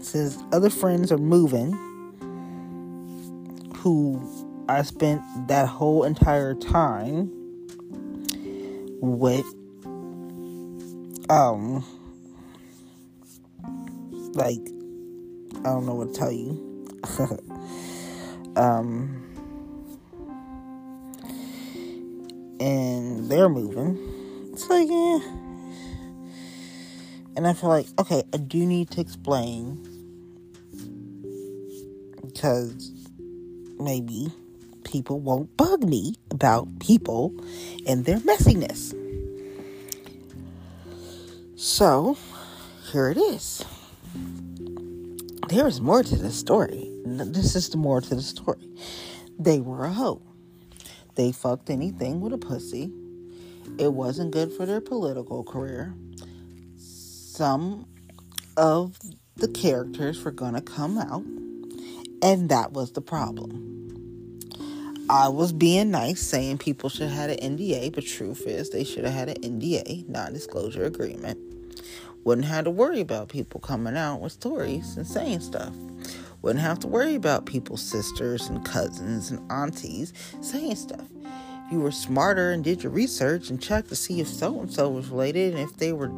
says 0.00 0.42
other 0.52 0.70
friends 0.70 1.10
are 1.10 1.18
moving, 1.18 1.72
who 3.76 4.20
I 4.68 4.82
spent 4.82 5.22
that 5.48 5.68
whole 5.68 6.04
entire 6.04 6.54
time 6.54 7.30
with 9.00 9.46
um 11.28 11.84
like 14.34 14.60
I 15.60 15.70
don't 15.70 15.86
know 15.86 15.94
what 15.94 16.12
to 16.12 16.18
tell 16.18 16.32
you. 16.32 16.62
um 18.56 19.22
and 22.60 23.30
they're 23.30 23.48
moving. 23.48 23.98
It's 24.52 24.68
like 24.68 24.88
yeah. 24.88 25.45
And 27.36 27.46
I 27.46 27.52
feel 27.52 27.68
like 27.68 27.86
okay, 27.98 28.22
I 28.32 28.38
do 28.38 28.64
need 28.64 28.90
to 28.92 29.00
explain 29.00 29.82
because 32.22 32.92
maybe 33.78 34.32
people 34.84 35.20
won't 35.20 35.54
bug 35.56 35.84
me 35.84 36.14
about 36.30 36.66
people 36.80 37.34
and 37.86 38.04
their 38.04 38.18
messiness. 38.18 38.94
So, 41.56 42.16
here 42.92 43.10
it 43.10 43.16
is. 43.16 43.64
There 45.48 45.66
is 45.66 45.80
more 45.80 46.02
to 46.02 46.16
the 46.16 46.30
story. 46.30 46.90
This 47.04 47.54
is 47.54 47.68
the 47.70 47.76
more 47.76 48.00
to 48.00 48.14
the 48.14 48.22
story. 48.22 48.68
They 49.38 49.60
were 49.60 49.84
a 49.84 49.92
hoe. 49.92 50.22
They 51.14 51.32
fucked 51.32 51.70
anything 51.70 52.20
with 52.20 52.32
a 52.32 52.38
pussy. 52.38 52.92
It 53.78 53.92
wasn't 53.92 54.32
good 54.32 54.52
for 54.52 54.66
their 54.66 54.80
political 54.80 55.44
career. 55.44 55.94
Some 57.36 57.84
of 58.56 58.98
the 59.34 59.48
characters 59.48 60.24
were 60.24 60.30
gonna 60.30 60.62
come 60.62 60.96
out 60.96 61.22
and 62.22 62.48
that 62.48 62.72
was 62.72 62.92
the 62.92 63.02
problem. 63.02 64.40
I 65.10 65.28
was 65.28 65.52
being 65.52 65.90
nice, 65.90 66.22
saying 66.22 66.56
people 66.56 66.88
should 66.88 67.10
have 67.10 67.28
had 67.28 67.38
an 67.38 67.58
NDA, 67.58 67.92
but 67.94 68.06
truth 68.06 68.46
is 68.46 68.70
they 68.70 68.84
should 68.84 69.04
have 69.04 69.12
had 69.12 69.28
an 69.28 69.42
NDA, 69.42 70.08
non-disclosure 70.08 70.86
agreement. 70.86 71.38
Wouldn't 72.24 72.46
have 72.46 72.64
to 72.64 72.70
worry 72.70 73.00
about 73.02 73.28
people 73.28 73.60
coming 73.60 73.98
out 73.98 74.22
with 74.22 74.32
stories 74.32 74.96
and 74.96 75.06
saying 75.06 75.40
stuff. 75.40 75.74
Wouldn't 76.40 76.64
have 76.64 76.78
to 76.80 76.88
worry 76.88 77.16
about 77.16 77.44
people's 77.44 77.82
sisters 77.82 78.48
and 78.48 78.64
cousins 78.64 79.30
and 79.30 79.52
aunties 79.52 80.14
saying 80.40 80.76
stuff. 80.76 81.06
You 81.70 81.80
were 81.80 81.90
smarter 81.90 82.52
and 82.52 82.62
did 82.62 82.82
your 82.82 82.92
research 82.92 83.50
and 83.50 83.60
checked 83.60 83.88
to 83.88 83.96
see 83.96 84.20
if 84.20 84.28
so 84.28 84.60
and 84.60 84.72
so 84.72 84.88
was 84.88 85.08
related 85.08 85.54
and 85.54 85.62
if 85.62 85.76
they 85.76 85.92
were 85.92 86.08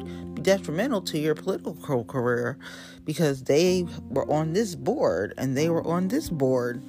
detrimental 0.41 1.01
to 1.01 1.17
your 1.17 1.35
political 1.35 2.03
career 2.05 2.57
because 3.05 3.43
they 3.43 3.85
were 4.09 4.29
on 4.31 4.53
this 4.53 4.75
board 4.75 5.33
and 5.37 5.57
they 5.57 5.69
were 5.69 5.85
on 5.85 6.09
this 6.09 6.29
board. 6.29 6.83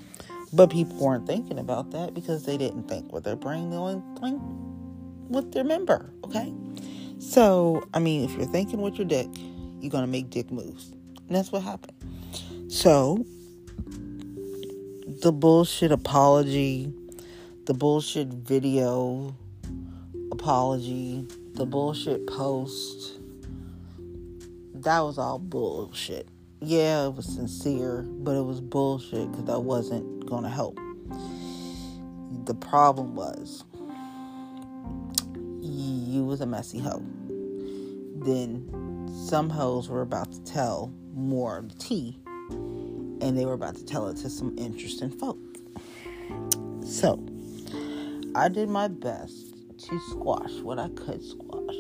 But 0.53 0.71
people 0.71 0.97
weren't 0.97 1.27
thinking 1.27 1.59
about 1.59 1.93
that 1.93 2.13
because 2.13 2.45
they 2.45 2.57
didn't 2.57 2.89
think 2.89 3.13
with 3.13 3.25
their 3.25 3.37
brain, 3.37 3.71
they 3.71 3.77
only 3.77 4.03
think 4.21 4.43
with 5.29 5.53
their 5.53 5.65
member, 5.65 6.13
okay? 6.25 6.53
So, 7.21 7.87
I 7.95 8.01
mean, 8.01 8.25
if 8.25 8.33
you're 8.33 8.47
thinking 8.47 8.81
with 8.81 8.97
your 8.97 9.07
dick, 9.07 9.29
you're 9.81 9.91
going 9.91 10.03
to 10.05 10.11
make 10.11 10.29
dick 10.31 10.51
moves. 10.51 10.91
And 11.29 11.37
that's 11.37 11.53
what 11.53 11.63
happened. 11.63 11.97
So, 12.69 13.25
the 15.23 15.33
bullshit 15.33 15.93
apology, 15.93 16.93
the 17.67 17.75
bullshit 17.75 18.29
video 18.29 19.35
apology, 20.33 21.27
the 21.55 21.67
bullshit 21.67 22.27
post, 22.27 23.19
that 24.75 25.01
was 25.01 25.19
all 25.19 25.39
bullshit. 25.39 26.27
Yeah, 26.61 27.07
it 27.07 27.15
was 27.15 27.27
sincere, 27.27 28.03
but 28.03 28.37
it 28.37 28.43
was 28.43 28.61
bullshit 28.61 29.31
because 29.31 29.45
that 29.45 29.61
wasn't 29.61 30.27
going 30.27 30.45
to 30.45 30.49
help. 30.49 30.79
The 32.47 32.55
problem 32.55 33.15
was 33.15 33.65
you 35.61 36.25
was 36.25 36.41
a 36.41 36.47
messy 36.47 36.79
hoe. 36.79 37.05
Then 38.17 39.09
some 39.29 39.51
hoes 39.51 39.89
were 39.89 40.03
about 40.03 40.33
to 40.33 40.43
tell 40.45 40.93
more 41.15 41.59
of 41.59 41.69
the 41.69 41.79
tea, 41.79 42.19
and 42.51 43.37
they 43.37 43.45
were 43.45 43.53
about 43.53 43.77
to 43.77 43.85
tell 43.85 44.09
it 44.09 44.17
to 44.19 44.31
some 44.31 44.55
interesting 44.59 45.11
folk. 45.11 45.39
So, 46.85 47.25
I 48.35 48.49
did 48.49 48.69
my 48.69 48.87
best 48.87 49.55
to 49.79 50.01
squash 50.11 50.53
what 50.63 50.79
I 50.79 50.89
could 50.91 51.23
squash. 51.23 51.75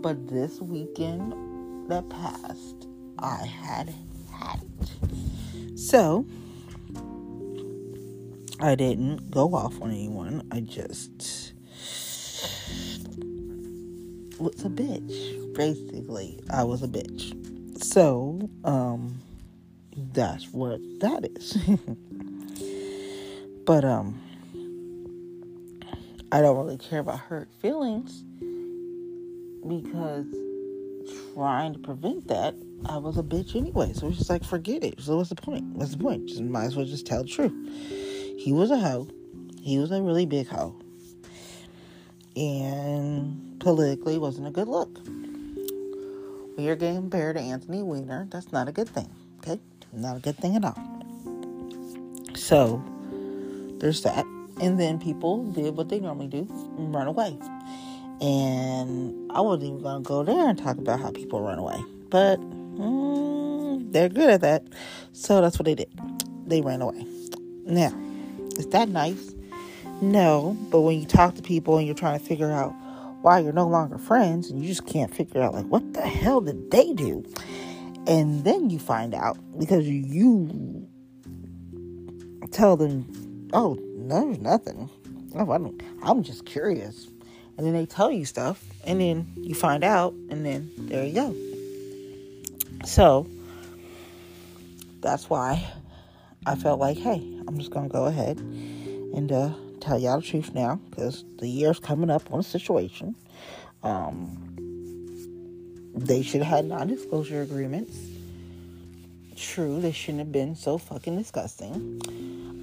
But 0.00 0.28
this 0.28 0.60
weekend 0.60 1.32
that 1.88 2.08
passed, 2.08 2.88
I 3.20 3.46
had 3.46 3.94
had 4.32 4.60
it. 4.80 5.78
So, 5.78 6.26
I 8.58 8.74
didn't 8.74 9.30
go 9.30 9.54
off 9.54 9.80
on 9.80 9.90
anyone. 9.90 10.48
I 10.50 10.60
just 10.60 11.52
was 14.40 14.64
a 14.64 14.68
bitch. 14.68 15.54
Basically, 15.54 16.40
I 16.50 16.64
was 16.64 16.82
a 16.82 16.88
bitch. 16.88 17.38
So, 17.84 18.50
um, 18.64 19.20
that's 20.12 20.48
what 20.48 20.80
that 20.98 21.24
is. 21.36 21.56
but, 23.64 23.84
um, 23.84 24.20
I 26.32 26.40
don't 26.40 26.56
really 26.56 26.78
care 26.78 27.00
about 27.00 27.18
hurt 27.18 27.50
feelings 27.60 28.24
because 29.68 30.26
trying 31.34 31.74
to 31.74 31.78
prevent 31.78 32.26
that, 32.28 32.54
I 32.86 32.96
was 32.96 33.18
a 33.18 33.22
bitch 33.22 33.54
anyway. 33.54 33.92
So 33.92 34.08
it's 34.08 34.16
just 34.16 34.30
like, 34.30 34.42
forget 34.42 34.82
it. 34.82 34.98
So 34.98 35.18
what's 35.18 35.28
the 35.28 35.34
point? 35.34 35.64
What's 35.74 35.92
the 35.92 35.98
point? 35.98 36.30
Just 36.30 36.40
might 36.40 36.64
as 36.64 36.74
well 36.74 36.86
just 36.86 37.04
tell 37.04 37.22
the 37.22 37.28
truth. 37.28 37.52
He 38.38 38.50
was 38.50 38.70
a 38.70 38.78
hoe. 38.78 39.08
He 39.60 39.78
was 39.78 39.90
a 39.90 40.00
really 40.00 40.24
big 40.24 40.48
hoe. 40.48 40.74
And 42.34 43.60
politically 43.60 44.16
wasn't 44.16 44.46
a 44.46 44.50
good 44.50 44.68
look. 44.68 45.00
When 45.04 46.56
you're 46.64 46.76
getting 46.76 46.96
compared 46.96 47.36
to 47.36 47.42
Anthony 47.42 47.82
Weiner, 47.82 48.26
that's 48.30 48.52
not 48.52 48.68
a 48.68 48.72
good 48.72 48.88
thing. 48.88 49.10
Okay? 49.40 49.60
Not 49.92 50.16
a 50.16 50.20
good 50.20 50.38
thing 50.38 50.56
at 50.56 50.64
all. 50.64 50.78
So 52.34 52.82
there's 53.80 54.02
that. 54.04 54.24
And 54.62 54.78
then 54.78 55.00
people 55.00 55.44
did 55.52 55.76
what 55.76 55.88
they 55.88 55.98
normally 55.98 56.28
do 56.28 56.46
run 56.78 57.08
away. 57.08 57.36
And 58.20 59.30
I 59.32 59.40
wasn't 59.40 59.64
even 59.64 59.82
going 59.82 60.04
to 60.04 60.08
go 60.08 60.22
there 60.22 60.48
and 60.48 60.56
talk 60.56 60.78
about 60.78 61.00
how 61.00 61.10
people 61.10 61.42
run 61.42 61.58
away. 61.58 61.82
But 62.08 62.40
mm, 62.40 63.92
they're 63.92 64.08
good 64.08 64.30
at 64.30 64.40
that. 64.42 64.64
So 65.12 65.40
that's 65.40 65.58
what 65.58 65.66
they 65.66 65.74
did. 65.74 65.90
They 66.46 66.60
ran 66.60 66.80
away. 66.80 67.04
Now, 67.64 67.92
is 68.56 68.68
that 68.68 68.88
nice? 68.88 69.34
No. 70.00 70.56
But 70.70 70.82
when 70.82 71.00
you 71.00 71.06
talk 71.06 71.34
to 71.34 71.42
people 71.42 71.78
and 71.78 71.86
you're 71.86 71.96
trying 71.96 72.20
to 72.20 72.24
figure 72.24 72.52
out 72.52 72.72
why 73.22 73.40
you're 73.40 73.52
no 73.52 73.66
longer 73.66 73.98
friends 73.98 74.48
and 74.48 74.62
you 74.62 74.68
just 74.68 74.86
can't 74.86 75.12
figure 75.12 75.42
out, 75.42 75.54
like, 75.54 75.66
what 75.66 75.92
the 75.92 76.02
hell 76.02 76.40
did 76.40 76.70
they 76.70 76.92
do? 76.92 77.24
And 78.06 78.44
then 78.44 78.70
you 78.70 78.78
find 78.78 79.12
out 79.12 79.38
because 79.58 79.88
you 79.88 80.86
tell 82.52 82.76
them, 82.76 83.48
oh, 83.52 83.76
there's 84.08 84.38
nothing. 84.38 84.90
I'm 86.02 86.22
just 86.22 86.46
curious. 86.46 87.08
And 87.56 87.66
then 87.66 87.74
they 87.74 87.86
tell 87.86 88.10
you 88.10 88.24
stuff 88.24 88.64
and 88.84 89.00
then 89.00 89.26
you 89.36 89.54
find 89.54 89.84
out 89.84 90.14
and 90.30 90.44
then 90.44 90.70
there 90.76 91.04
you 91.04 91.14
go. 91.14 91.34
So 92.84 93.26
that's 95.02 95.28
why 95.28 95.68
i 96.46 96.54
felt 96.54 96.78
like 96.78 96.96
hey 96.96 97.20
i'm 97.46 97.58
just 97.58 97.70
gonna 97.70 97.88
go 97.88 98.06
ahead 98.06 98.38
and 98.38 99.30
uh, 99.30 99.50
tell 99.80 99.98
y'all 99.98 100.20
the 100.20 100.26
truth 100.26 100.54
now 100.54 100.80
because 100.88 101.24
the 101.38 101.46
year's 101.46 101.78
coming 101.78 102.08
up 102.08 102.32
on 102.32 102.40
a 102.40 102.42
situation. 102.42 103.14
Um, 103.82 104.38
they 105.94 106.22
should 106.22 106.40
have 106.42 106.56
had 106.56 106.64
non-disclosure 106.64 107.42
agreements. 107.42 107.98
True 109.36 109.82
they 109.82 109.92
shouldn't 109.92 110.20
have 110.20 110.32
been 110.32 110.56
so 110.56 110.78
fucking 110.78 111.18
disgusting. 111.18 112.00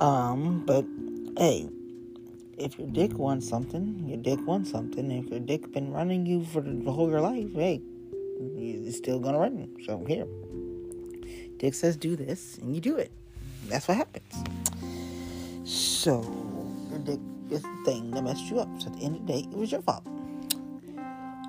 Um, 0.02 0.63
but 0.65 0.86
hey 1.39 1.69
if 2.58 2.78
your 2.78 2.89
dick 2.89 3.17
wants 3.17 3.47
something, 3.47 4.04
your 4.06 4.17
dick 4.17 4.45
wants 4.45 4.69
something. 4.69 5.10
If 5.10 5.32
your 5.32 5.39
dick 5.39 5.71
been 5.71 5.93
running 5.93 6.25
you 6.25 6.43
for 6.43 6.60
the 6.60 6.91
whole 6.91 7.10
your 7.10 7.21
life, 7.21 7.47
hey, 7.56 7.82
it's 8.41 8.97
still 8.97 9.19
gonna 9.19 9.39
run. 9.39 9.69
So 9.86 10.04
here, 10.06 10.28
dick 11.58 11.73
says 11.73 11.95
do 11.95 12.17
this, 12.17 12.58
and 12.58 12.75
you 12.75 12.82
do 12.82 12.97
it. 12.97 13.12
That's 13.67 13.88
what 13.88 13.95
happens. 13.95 14.34
So 15.63 16.21
your 16.89 16.99
dick 16.99 17.19
is 17.49 17.62
the 17.62 17.82
thing 17.86 18.12
that 18.12 18.23
messed 18.23 18.43
you 18.52 18.60
up. 18.60 18.67
So 18.80 18.88
at 18.88 18.99
the 18.99 19.06
end 19.06 19.15
of 19.15 19.25
the 19.25 19.34
day, 19.34 19.47
it 19.49 19.58
was 19.58 19.71
your 19.71 19.82
fault. 19.82 20.06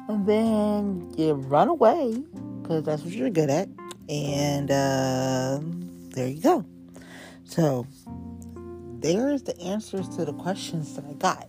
And 0.09 0.24
then 0.24 1.12
you 1.18 1.33
run 1.33 1.66
away 1.66 2.22
because 2.62 2.85
that's 2.85 3.03
what 3.03 3.12
you're 3.12 3.31
good 3.31 3.50
at, 3.50 3.68
and 4.09 4.70
uh, 4.70 5.59
there 6.14 6.29
you 6.29 6.40
go. 6.40 6.64
So 7.44 7.88
there's 9.00 9.42
the 9.42 9.58
answers 9.60 10.08
to 10.10 10.24
the 10.24 10.32
questions 10.34 10.94
that 10.94 11.04
I 11.04 11.14
got. 11.14 11.48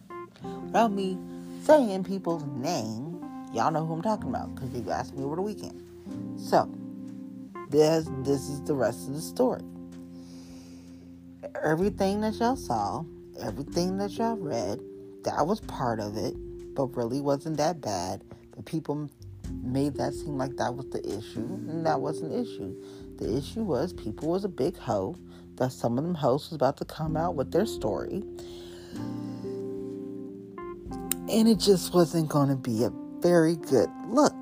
Without 0.63 0.91
me 0.91 1.17
saying 1.63 2.05
people's 2.05 2.45
name, 2.45 3.19
y'all 3.53 3.71
know 3.71 3.85
who 3.85 3.93
I'm 3.93 4.01
talking 4.01 4.29
about 4.29 4.55
because 4.55 4.73
you 4.73 4.89
asked 4.89 5.15
me 5.15 5.23
over 5.23 5.35
the 5.35 5.41
weekend. 5.41 5.83
So, 6.37 6.69
this 7.69 8.09
this 8.23 8.49
is 8.49 8.61
the 8.63 8.73
rest 8.73 9.07
of 9.07 9.15
the 9.15 9.21
story. 9.21 9.63
Everything 11.63 12.21
that 12.21 12.35
y'all 12.35 12.55
saw, 12.55 13.03
everything 13.41 13.97
that 13.97 14.11
y'all 14.11 14.37
read, 14.37 14.79
that 15.23 15.45
was 15.45 15.59
part 15.61 15.99
of 15.99 16.17
it, 16.17 16.33
but 16.73 16.95
really 16.95 17.21
wasn't 17.21 17.57
that 17.57 17.81
bad. 17.81 18.23
But 18.55 18.65
people 18.65 19.09
made 19.63 19.95
that 19.95 20.13
seem 20.13 20.37
like 20.37 20.55
that 20.57 20.73
was 20.73 20.89
the 20.89 21.05
issue, 21.05 21.45
and 21.67 21.85
that 21.85 21.99
wasn't 21.99 22.31
the 22.31 22.41
issue. 22.41 22.75
The 23.21 23.37
issue 23.37 23.61
was 23.61 23.93
people 23.93 24.29
was 24.29 24.43
a 24.45 24.49
big 24.49 24.75
hoe 24.75 25.15
that 25.57 25.71
some 25.71 25.99
of 25.99 26.03
them 26.03 26.15
hosts 26.15 26.49
was 26.49 26.55
about 26.55 26.77
to 26.77 26.85
come 26.85 27.15
out 27.15 27.35
with 27.35 27.51
their 27.51 27.67
story. 27.67 28.23
And 31.29 31.47
it 31.47 31.59
just 31.59 31.93
wasn't 31.93 32.29
going 32.29 32.49
to 32.49 32.55
be 32.55 32.83
a 32.83 32.91
very 33.19 33.57
good 33.57 33.91
look. 34.07 34.33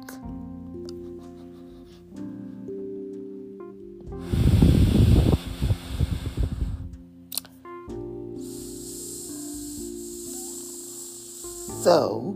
So, 11.83 12.28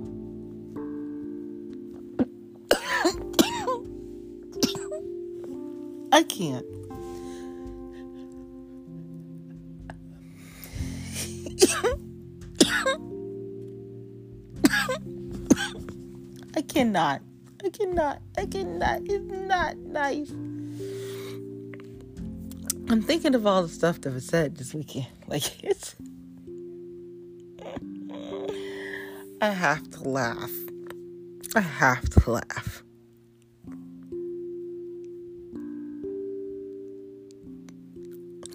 Can't. 6.34 6.66
I 16.56 16.62
cannot. 16.68 17.22
I 17.64 17.70
cannot. 17.70 18.22
I 18.36 18.46
cannot. 18.48 19.02
It's 19.06 19.32
not 19.48 19.78
nice. 19.78 20.32
I'm 22.90 23.04
thinking 23.04 23.36
of 23.36 23.46
all 23.46 23.62
the 23.62 23.70
stuff 23.70 24.02
that 24.02 24.12
was 24.12 24.26
said 24.26 24.58
this 24.58 24.74
weekend. 24.74 25.06
Like 25.28 25.64
it's 25.64 25.96
I 29.40 29.50
have 29.50 29.88
to 29.92 30.10
laugh. 30.10 30.52
I 31.56 31.62
have 31.62 32.10
to 32.10 32.32
laugh. 32.32 32.83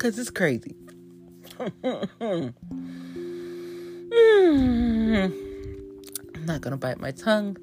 Cause 0.09 0.18
it's 0.18 0.31
crazy. 0.31 0.75
I'm 1.61 2.55
not 6.47 6.62
gonna 6.62 6.79
bite 6.79 6.99
my 6.99 7.11
tongue, 7.11 7.59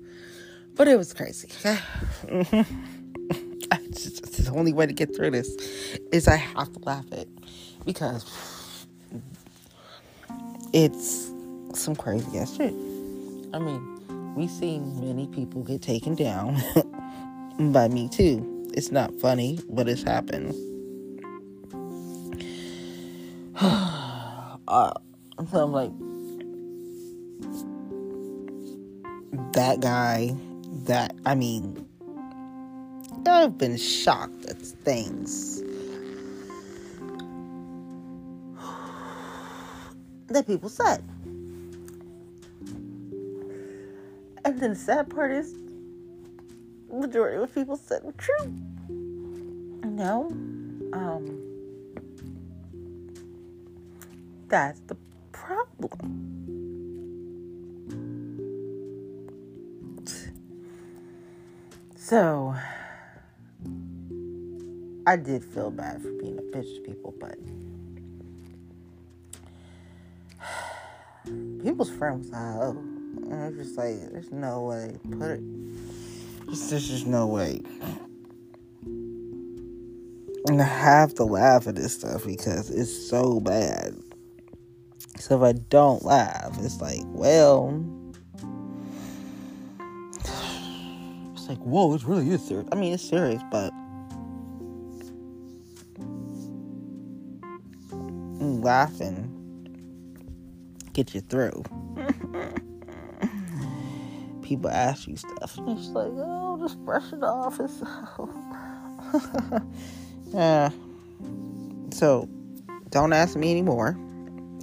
but 0.75 0.87
it 0.87 0.95
was 0.95 1.11
crazy. 1.11 1.47
Just, 3.89 4.45
the 4.45 4.51
only 4.53 4.73
way 4.73 4.85
to 4.85 4.93
get 4.93 5.15
through 5.15 5.31
this 5.31 5.49
is 6.11 6.27
I 6.27 6.35
have 6.35 6.71
to 6.73 6.79
laugh 6.81 7.11
it 7.11 7.27
because 7.83 8.85
it's 10.71 11.31
some 11.73 11.95
crazy 11.95 12.37
ass 12.37 12.55
shit. 12.57 12.75
I 13.55 13.57
mean, 13.57 14.35
we've 14.35 14.51
seen 14.51 14.99
many 14.99 15.25
people 15.29 15.63
get 15.63 15.81
taken 15.81 16.13
down 16.13 16.61
by 17.71 17.87
me 17.87 18.07
too. 18.07 18.69
It's 18.75 18.91
not 18.91 19.19
funny, 19.19 19.57
but 19.67 19.89
it's 19.89 20.03
happened. 20.03 20.53
Uh, 24.67 24.93
so 25.51 25.63
I'm 25.63 25.71
like, 25.71 25.91
that 29.53 29.79
guy, 29.79 30.35
that, 30.85 31.15
I 31.25 31.35
mean, 31.35 31.87
I've 33.27 33.57
been 33.57 33.77
shocked 33.77 34.45
at 34.45 34.57
things 34.57 35.61
that 40.27 40.45
people 40.47 40.69
said. 40.69 41.03
And 44.43 44.59
then 44.59 44.71
the 44.71 44.75
sad 44.75 45.09
part 45.09 45.31
is, 45.31 45.55
majority 46.91 47.35
of 47.35 47.41
what 47.41 47.53
people 47.53 47.77
said 47.77 48.03
were 48.03 48.13
true. 48.13 48.53
No, 49.83 50.27
um, 50.93 51.44
that's 54.55 54.79
the 54.87 54.95
problem. 55.33 56.31
So, 61.97 62.55
I 65.05 65.17
did 65.17 65.43
feel 65.43 65.71
bad 65.71 66.01
for 66.01 66.09
being 66.13 66.37
a 66.37 66.41
bitch 66.55 66.73
to 66.73 66.81
people, 66.83 67.13
but 67.19 67.37
people's 71.61 71.91
friends 71.91 72.29
like, 72.29 72.41
oh, 72.41 72.77
and 73.23 73.33
I'm 73.33 73.57
just 73.57 73.77
like, 73.77 74.09
there's 74.13 74.31
no 74.31 74.61
way. 74.67 74.97
Put 75.19 75.31
it. 75.31 75.41
Just, 76.49 76.69
there's 76.69 76.87
just 76.87 77.07
no 77.07 77.27
way. 77.27 77.61
And 80.47 80.61
I 80.61 80.65
have 80.65 81.13
to 81.15 81.25
laugh 81.25 81.67
at 81.67 81.75
this 81.75 81.95
stuff 81.95 82.23
because 82.25 82.69
it's 82.69 83.09
so 83.09 83.41
bad. 83.41 83.95
So 85.25 85.37
if 85.37 85.41
I 85.41 85.53
don't 85.53 86.05
laugh, 86.05 86.55
it's 86.61 86.79
like, 86.79 87.01
well, 87.05 87.83
it's 91.33 91.49
like, 91.49 91.57
whoa, 91.57 91.95
it 91.95 92.03
really 92.03 92.29
is 92.29 92.45
serious. 92.45 92.69
I 92.71 92.75
mean, 92.75 92.93
it's 92.93 93.09
serious, 93.09 93.41
but 93.49 93.73
laughing 98.39 99.31
get 100.93 101.15
you 101.15 101.21
through. 101.21 101.63
People 104.43 104.69
ask 104.69 105.07
you 105.07 105.17
stuff, 105.17 105.57
and 105.57 105.75
it's 105.75 105.87
like, 105.87 106.11
oh, 106.17 106.59
just 106.61 106.77
brush 106.85 107.11
it 107.11 107.23
off. 107.23 107.59
It's 107.59 107.81
yeah. 110.27 110.69
So, 111.89 112.29
don't 112.91 113.11
ask 113.11 113.35
me 113.35 113.49
anymore, 113.49 113.97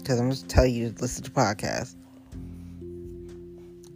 because 0.02 0.20
I'm 0.20 0.30
just 0.30 0.48
tell 0.48 0.66
you 0.66 0.90
to 0.90 1.00
listen 1.00 1.24
to 1.24 1.30
podcasts. 1.30 1.94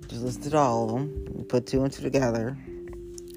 Just 0.09 0.23
listen 0.23 0.51
to 0.51 0.57
all 0.57 0.85
of 0.85 0.93
them. 0.95 1.45
Put 1.49 1.67
two 1.67 1.83
and 1.83 1.93
two 1.93 2.03
together, 2.03 2.57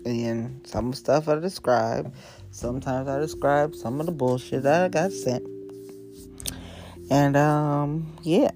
and 0.06 0.66
some 0.68 0.94
stuff 0.94 1.28
I 1.28 1.36
describe. 1.36 2.14
Sometimes 2.52 3.08
I 3.08 3.20
describe 3.20 3.76
some 3.76 4.00
of 4.00 4.06
the 4.06 4.12
bullshit 4.12 4.64
that 4.64 4.84
I 4.84 4.88
got 4.88 5.12
sent 5.12 5.46
and 7.10 7.36
um, 7.36 8.16
yeah. 8.24 8.52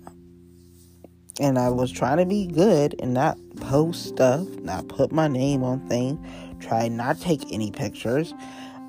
And 1.39 1.57
I 1.57 1.69
was 1.69 1.91
trying 1.91 2.17
to 2.17 2.25
be 2.25 2.45
good 2.45 2.95
and 2.99 3.13
not 3.13 3.37
post 3.57 4.05
stuff, 4.05 4.47
not 4.59 4.87
put 4.87 5.11
my 5.11 5.27
name 5.27 5.63
on 5.63 5.87
things, 5.89 6.19
try 6.63 6.87
not 6.87 7.19
take 7.19 7.51
any 7.51 7.71
pictures, 7.71 8.33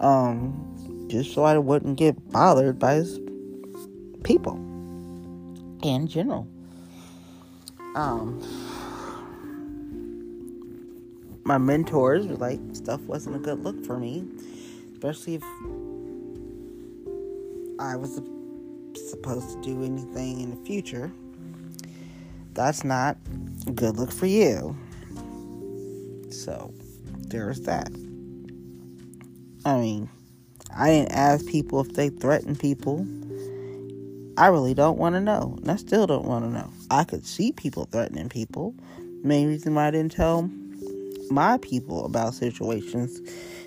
um, 0.01 1.07
just 1.09 1.33
so 1.33 1.45
I 1.45 1.57
wouldn't 1.57 1.97
get 1.97 2.31
bothered 2.31 2.79
by 2.79 3.03
people 4.25 4.61
in 5.85 6.09
general. 6.09 6.49
Um, 7.94 8.40
my 11.44 11.59
mentors 11.59 12.27
were 12.27 12.37
like, 12.37 12.59
stuff 12.73 13.01
wasn't 13.03 13.37
a 13.37 13.38
good 13.38 13.62
look 13.62 13.85
for 13.85 13.99
me, 13.99 14.25
especially 14.94 15.35
if 15.35 15.42
I 17.79 17.97
was 17.97 18.20
supposed 19.11 19.51
to 19.51 19.62
do 19.62 19.85
anything 19.85 20.40
in 20.40 20.51
the 20.51 20.64
future, 20.64 21.12
that's 22.55 22.83
not 22.83 23.18
a 23.66 23.70
good 23.70 23.97
look 23.97 24.11
for 24.11 24.27
you. 24.27 24.77
So, 26.31 26.73
there's 27.29 27.61
that. 27.62 27.88
I 29.66 29.81
mean, 29.81 30.09
I 30.75 30.90
didn't 30.90 31.12
ask 31.12 31.47
people 31.47 31.81
if 31.81 31.92
they 31.94 32.09
threaten 32.09 32.57
people. 32.57 33.07
I 34.37 34.49
really 34.49 34.75
don't 34.75 34.99
want 34.99 35.14
to 35.14 35.20
know. 35.20 35.57
And 35.59 35.70
I 35.70 35.77
still 35.77 36.07
don't 36.07 36.25
want 36.25 36.44
to 36.44 36.51
know. 36.51 36.68
I 36.90 37.05
could 37.05 37.25
see 37.25 37.53
people 37.53 37.85
threatening 37.87 38.29
people. 38.29 38.75
Main 39.23 39.49
reason 39.49 39.75
why 39.75 39.87
I 39.87 39.90
didn't 39.92 40.12
tell 40.12 40.51
my 41.31 41.59
people 41.59 42.05
about 42.05 42.35
situations 42.35 43.20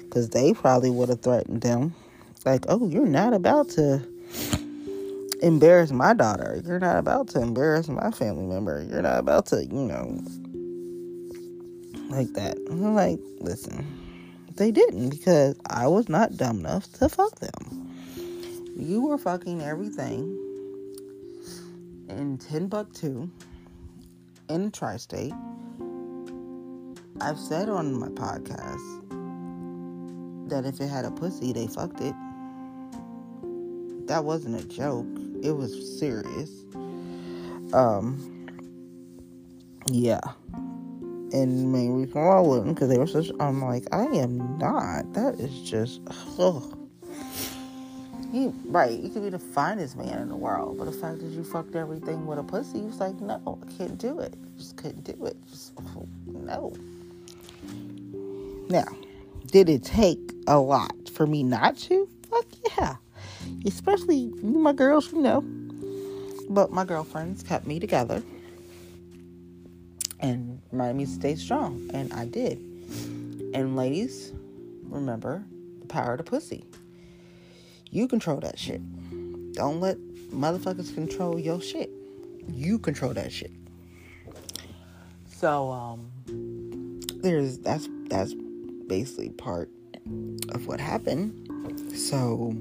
because 0.04 0.30
they 0.30 0.54
probably 0.54 0.90
would 0.90 1.10
have 1.10 1.22
threatened 1.22 1.62
them. 1.62 1.96
Like, 2.46 2.66
oh, 2.68 2.88
you're 2.88 3.06
not 3.06 3.34
about 3.34 3.70
to 3.72 4.02
embarrass 5.42 5.92
my 5.92 6.14
daughter. 6.14 6.62
You're 6.66 6.80
not 6.80 6.98
about 6.98 7.30
to 7.30 7.42
embarrass 7.42 7.88
my 7.88 8.12
family 8.12 8.46
member. 8.46 8.86
You're 8.90 9.02
not 9.02 9.20
about 9.20 9.46
to, 9.48 9.66
you 9.66 9.72
know, 9.72 10.22
like 12.10 12.34
that. 12.34 12.58
I'm 12.70 12.94
like, 12.94 13.20
listen, 13.40 13.86
they 14.56 14.72
didn't 14.72 15.10
because 15.10 15.58
I 15.70 15.88
was 15.88 16.10
not 16.10 16.36
dumb 16.36 16.60
enough 16.60 16.92
to 16.94 17.08
fuck 17.08 17.40
them. 17.40 17.90
You 18.76 19.06
were 19.06 19.18
fucking 19.18 19.62
everything 19.62 20.47
in 22.10 22.38
Timbuktu, 22.38 23.30
in 24.50 24.72
tri 24.72 24.98
state. 24.98 25.34
I've 27.22 27.40
said 27.40 27.70
on 27.70 27.94
my 28.00 28.10
podcast 28.10 29.10
that 30.50 30.66
if 30.66 30.80
it 30.80 30.88
had 30.88 31.06
a 31.06 31.12
pussy, 31.12 31.54
they 31.54 31.68
fucked 31.68 32.02
it. 32.02 32.16
That 34.08 34.24
wasn't 34.24 34.62
a 34.62 34.68
joke 34.68 35.08
it 35.44 35.52
was 35.52 36.00
serious. 36.00 36.50
Um, 37.74 38.48
yeah. 39.88 40.22
And 41.34 41.72
main 41.72 41.94
reason 41.94 42.22
why 42.22 42.38
I 42.38 42.60
because 42.62 42.90
they 42.90 42.98
were 42.98 43.08
such. 43.08 43.32
I'm 43.40 43.62
like, 43.62 43.86
I 43.92 44.06
am 44.06 44.58
not. 44.58 45.14
That 45.14 45.36
is 45.40 45.70
just. 45.70 46.02
Ugh. 46.40 46.78
Right, 48.66 49.00
you 49.00 49.10
could 49.10 49.24
be 49.24 49.30
the 49.30 49.40
finest 49.40 49.98
man 49.98 50.20
in 50.20 50.30
the 50.30 50.36
world, 50.36 50.78
but 50.78 50.86
the 50.86 50.92
fact 50.92 51.20
that 51.20 51.28
you 51.28 51.44
fucked 51.44 51.76
everything 51.76 52.26
with 52.26 52.40
a 52.40 52.44
pussy, 52.44 52.80
you 52.80 52.86
was 52.86 53.00
like, 53.00 53.16
no, 53.22 53.60
I 53.64 53.72
can't 53.78 53.98
do 53.98 54.20
it. 54.20 54.36
Just 54.58 54.76
couldn't 54.78 55.04
do 55.04 55.26
it. 55.26 55.38
Just, 55.50 55.74
no. 56.28 56.74
Now, 58.70 58.88
did 59.48 59.70
it 59.70 59.84
take 59.84 60.34
a 60.48 60.60
lot 60.60 61.10
for 61.10 61.26
me 61.26 61.44
not 61.44 61.78
to? 61.78 62.08
Fuck 62.30 62.46
yeah 62.78 62.98
especially 63.66 64.28
my 64.42 64.74
girls, 64.74 65.12
you 65.12 65.22
know. 65.22 65.44
But 66.50 66.72
my 66.72 66.86
girlfriends 66.86 67.44
kept 67.44 67.68
me 67.68 67.80
together 67.80 68.24
and 70.20 70.62
reminded 70.72 70.96
me 70.96 71.06
to 71.06 71.12
stay 71.12 71.36
strong, 71.36 71.90
and 71.94 72.14
I 72.14 72.26
did. 72.26 72.58
And 73.54 73.76
ladies, 73.76 74.32
remember 74.84 75.44
the 75.82 75.88
power 75.88 76.14
of 76.14 76.20
the 76.20 76.24
pussy. 76.24 76.64
You 77.92 78.08
control 78.08 78.40
that 78.42 78.60
shit. 78.60 78.82
Don't 79.54 79.80
let 79.80 79.98
motherfuckers 80.32 80.94
control 80.94 81.40
your 81.40 81.62
shit. 81.62 81.90
You 82.48 82.80
control 82.80 83.14
that 83.14 83.32
shit. 83.32 83.52
So 85.26 85.72
um 85.72 86.12
there's 87.22 87.58
that's 87.60 87.88
that's 88.08 88.34
basically 88.88 89.30
part 89.30 89.70
of 90.50 90.68
what 90.68 90.80
happened. 90.80 91.50
So 91.96 92.56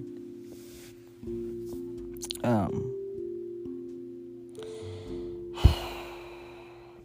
um 2.44 2.94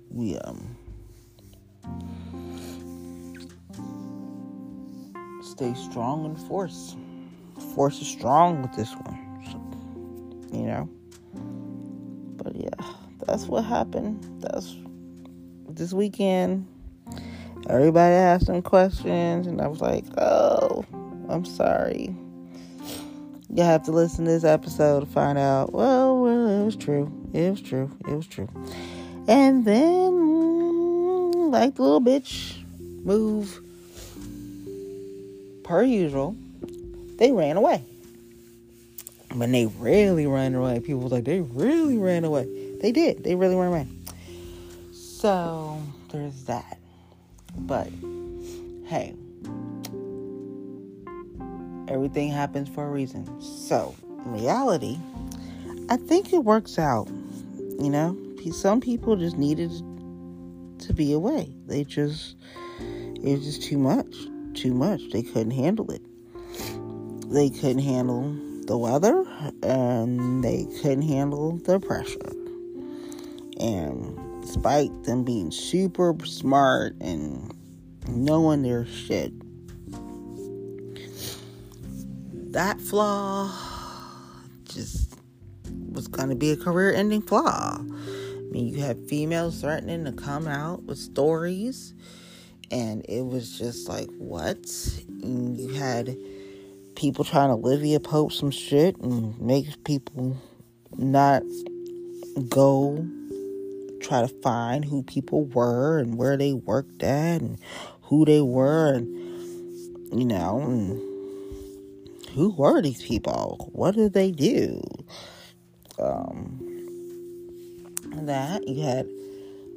we 0.09 0.37
um 0.37 0.75
stay 5.41 5.73
strong 5.73 6.25
and 6.25 6.39
force 6.47 6.95
force 7.73 8.01
is 8.01 8.07
strong 8.07 8.61
with 8.61 8.73
this 8.73 8.93
one 8.93 9.17
so, 9.45 10.57
you 10.57 10.65
know 10.65 10.89
but 12.37 12.55
yeah 12.55 12.91
that's 13.25 13.45
what 13.45 13.63
happened. 13.63 14.25
That's 14.41 14.75
this 15.69 15.93
weekend. 15.93 16.67
Everybody 17.69 18.15
asked 18.15 18.47
some 18.47 18.61
questions, 18.61 19.47
and 19.47 19.61
I 19.61 19.67
was 19.67 19.81
like, 19.81 20.05
oh, 20.17 20.83
I'm 21.29 21.45
sorry. 21.45 22.15
You 23.53 23.63
have 23.63 23.83
to 23.83 23.91
listen 23.91 24.25
to 24.25 24.31
this 24.31 24.43
episode 24.43 25.01
to 25.01 25.05
find 25.05 25.37
out. 25.37 25.71
Well, 25.73 26.19
well, 26.21 26.47
it 26.47 26.65
was 26.65 26.75
true. 26.75 27.11
It 27.33 27.51
was 27.51 27.61
true. 27.61 27.95
It 28.07 28.15
was 28.15 28.27
true. 28.27 28.49
And 29.27 29.65
then, 29.65 31.51
like 31.51 31.75
the 31.75 31.83
little 31.83 32.01
bitch 32.01 32.63
move, 33.03 33.61
per 35.63 35.83
usual, 35.83 36.35
they 37.21 37.31
ran 37.31 37.55
away. 37.55 37.83
When 39.33 39.51
they 39.51 39.67
really 39.67 40.25
ran 40.25 40.55
away, 40.55 40.79
people 40.79 41.01
was 41.01 41.11
like, 41.11 41.23
they 41.23 41.41
really 41.41 41.99
ran 41.99 42.23
away. 42.23 42.47
They 42.81 42.91
did. 42.91 43.23
They 43.23 43.35
really 43.35 43.55
ran 43.55 43.67
away. 43.67 43.87
So 44.91 45.79
there's 46.11 46.45
that. 46.45 46.79
But 47.55 47.89
hey, 48.87 49.13
everything 51.87 52.31
happens 52.31 52.67
for 52.69 52.87
a 52.87 52.89
reason. 52.89 53.39
So, 53.39 53.93
in 54.25 54.31
reality, 54.31 54.97
I 55.89 55.97
think 55.97 56.33
it 56.33 56.43
works 56.43 56.79
out. 56.79 57.07
You 57.79 57.91
know, 57.91 58.17
some 58.51 58.81
people 58.81 59.15
just 59.15 59.37
needed 59.37 59.69
to 60.79 60.91
be 60.91 61.13
away. 61.13 61.53
They 61.67 61.83
just, 61.83 62.35
it 62.79 63.37
was 63.37 63.45
just 63.45 63.61
too 63.61 63.77
much. 63.77 64.11
Too 64.55 64.73
much. 64.73 65.11
They 65.11 65.21
couldn't 65.21 65.51
handle 65.51 65.91
it. 65.91 66.01
They 67.31 67.49
couldn't 67.49 67.79
handle 67.79 68.35
the 68.67 68.77
weather 68.77 69.23
and 69.63 70.43
they 70.43 70.67
couldn't 70.81 71.03
handle 71.03 71.57
the 71.59 71.79
pressure. 71.79 72.19
And 73.57 74.41
despite 74.41 75.03
them 75.05 75.23
being 75.23 75.49
super 75.49 76.13
smart 76.25 76.95
and 76.99 77.53
knowing 78.09 78.63
their 78.63 78.85
shit, 78.85 79.31
that 82.51 82.81
flaw 82.81 83.49
just 84.65 85.15
was 85.89 86.09
going 86.09 86.27
to 86.29 86.35
be 86.35 86.51
a 86.51 86.57
career 86.57 86.93
ending 86.93 87.21
flaw. 87.21 87.77
I 87.79 88.41
mean, 88.51 88.67
you 88.67 88.81
had 88.81 89.07
females 89.07 89.61
threatening 89.61 90.03
to 90.03 90.11
come 90.11 90.49
out 90.49 90.83
with 90.83 90.97
stories, 90.97 91.93
and 92.69 93.05
it 93.07 93.25
was 93.25 93.57
just 93.57 93.87
like, 93.87 94.09
what? 94.17 94.57
And 95.07 95.57
you 95.57 95.69
had 95.69 96.17
people 97.01 97.25
trying 97.25 97.49
to 97.49 97.55
Olivia 97.55 97.99
Pope 97.99 98.31
some 98.31 98.51
shit 98.51 98.95
and 98.97 99.41
make 99.41 99.83
people 99.83 100.37
not 100.95 101.41
go 102.47 103.03
try 104.03 104.21
to 104.21 104.27
find 104.43 104.85
who 104.85 105.01
people 105.01 105.45
were 105.45 105.97
and 105.97 106.15
where 106.15 106.37
they 106.37 106.53
worked 106.53 107.01
at 107.01 107.41
and 107.41 107.57
who 108.03 108.23
they 108.23 108.39
were 108.39 108.93
and 108.93 109.07
you 110.13 110.25
know 110.25 110.61
and 110.61 111.01
who 112.35 112.51
were 112.51 112.83
these 112.83 113.01
people? 113.01 113.71
What 113.73 113.95
did 113.95 114.13
they 114.13 114.29
do? 114.29 114.79
Um 115.97 116.59
that 118.27 118.67
you 118.67 118.83
had 118.83 119.09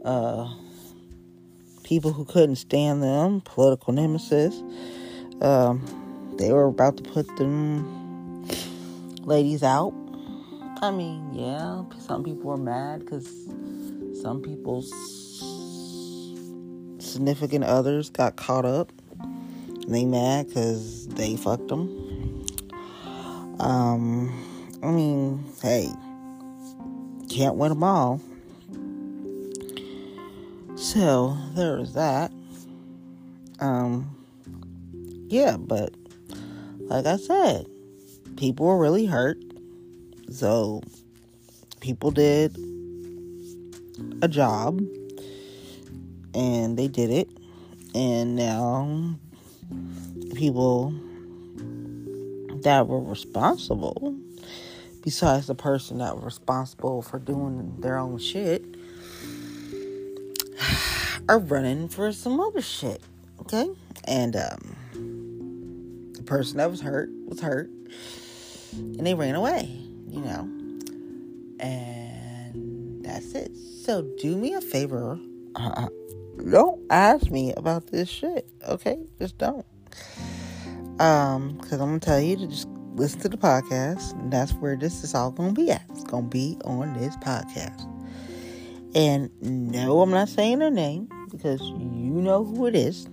uh 0.05 0.53
people 1.85 2.13
who 2.13 2.27
couldn't 2.27 2.57
stand 2.57 3.03
them 3.03 3.41
political 3.41 3.95
nemesis 3.95 4.63
um 5.41 6.04
they 6.39 6.53
were 6.53 6.67
about 6.67 6.97
to 6.97 7.03
put 7.03 7.27
them 7.37 8.47
ladies 9.23 9.63
out 9.63 9.93
i 10.83 10.91
mean 10.91 11.35
yeah 11.35 11.83
some 11.99 12.23
people 12.23 12.51
were 12.51 12.57
mad 12.57 13.01
because 13.01 13.29
some 14.21 14.41
people's 14.43 14.91
significant 17.15 17.63
others 17.63 18.11
got 18.11 18.35
caught 18.35 18.65
up. 18.65 18.91
They 19.87 20.05
mad 20.05 20.49
because 20.49 21.07
they 21.09 21.37
fucked 21.37 21.69
them. 21.69 22.45
Um, 23.61 24.79
I 24.83 24.91
mean, 24.91 25.45
hey, 25.63 25.89
can't 27.29 27.55
win 27.55 27.69
them 27.69 27.85
all. 27.85 28.21
So 30.75 31.37
there's 31.55 31.93
that. 31.93 32.33
Um, 33.61 34.17
yeah, 35.29 35.57
but 35.57 35.95
like 36.85 37.07
I 37.07 37.17
said, 37.17 37.67
people 38.37 38.67
were 38.67 38.79
really 38.79 39.07
hurt. 39.07 39.39
So 40.31 40.83
people 41.81 42.11
did 42.11 42.57
a 44.23 44.29
job 44.29 44.81
and 46.35 46.77
they 46.77 46.89
did 46.89 47.11
it 47.11 47.29
and 47.95 48.35
now 48.37 49.17
people 50.35 50.93
that 52.63 52.89
were 52.89 53.01
responsible 53.01 54.17
besides 55.03 55.47
the 55.47 55.55
person 55.55 55.99
that 55.99 56.15
was 56.17 56.25
responsible 56.25 57.03
for 57.03 57.19
doing 57.19 57.75
their 57.81 57.99
own 57.99 58.19
shit 58.19 58.65
are 61.29 61.39
running 61.39 61.89
for 61.89 62.13
some 62.13 62.41
other 62.41 62.63
shit 62.63 63.01
okay 63.41 63.69
and 64.05 64.37
um 64.37 64.77
person 66.25 66.59
that 66.59 66.71
was 66.71 66.81
hurt 66.81 67.11
was 67.27 67.41
hurt 67.41 67.71
and 68.73 69.07
they 69.07 69.15
ran 69.15 69.35
away 69.35 69.69
you 70.09 70.21
know 70.21 70.49
and 71.61 73.05
that's 73.05 73.33
it 73.35 73.55
so 73.85 74.01
do 74.19 74.35
me 74.35 74.55
a 74.55 74.63
favor. 74.63 75.19
Uh, 75.55 75.89
don't 76.51 76.81
ask 76.89 77.31
me 77.31 77.53
about 77.53 77.89
this 77.89 78.09
shit. 78.09 78.49
Okay? 78.67 78.99
Just 79.19 79.37
don't. 79.37 79.67
Um, 80.99 81.59
because 81.61 81.81
I'm 81.83 81.89
gonna 81.89 82.01
tell 82.01 82.21
you 82.21 82.37
to 82.37 82.47
just 82.47 82.67
listen 82.95 83.21
to 83.21 83.29
the 83.29 83.37
podcast, 83.37 84.15
and 84.15 84.33
that's 84.33 84.53
where 84.53 84.75
this 84.75 85.05
is 85.05 85.15
all 85.15 85.31
gonna 85.31 85.53
be 85.53 85.71
at. 85.71 85.85
It's 85.91 86.05
gonna 86.05 86.27
be 86.27 86.57
on 86.65 86.95
this 86.95 87.15
podcast. 87.19 87.87
And 88.95 89.31
no, 89.43 90.01
I'm 90.01 90.11
not 90.11 90.31
saying 90.31 90.61
her 90.61 90.71
name 90.71 91.11
because 91.31 91.61
you 91.61 91.77
know 91.77 92.43
who 92.43 92.65
it 92.65 92.75
is. 92.75 93.07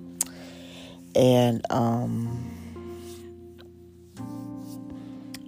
And 1.15 1.69
um 1.69 2.60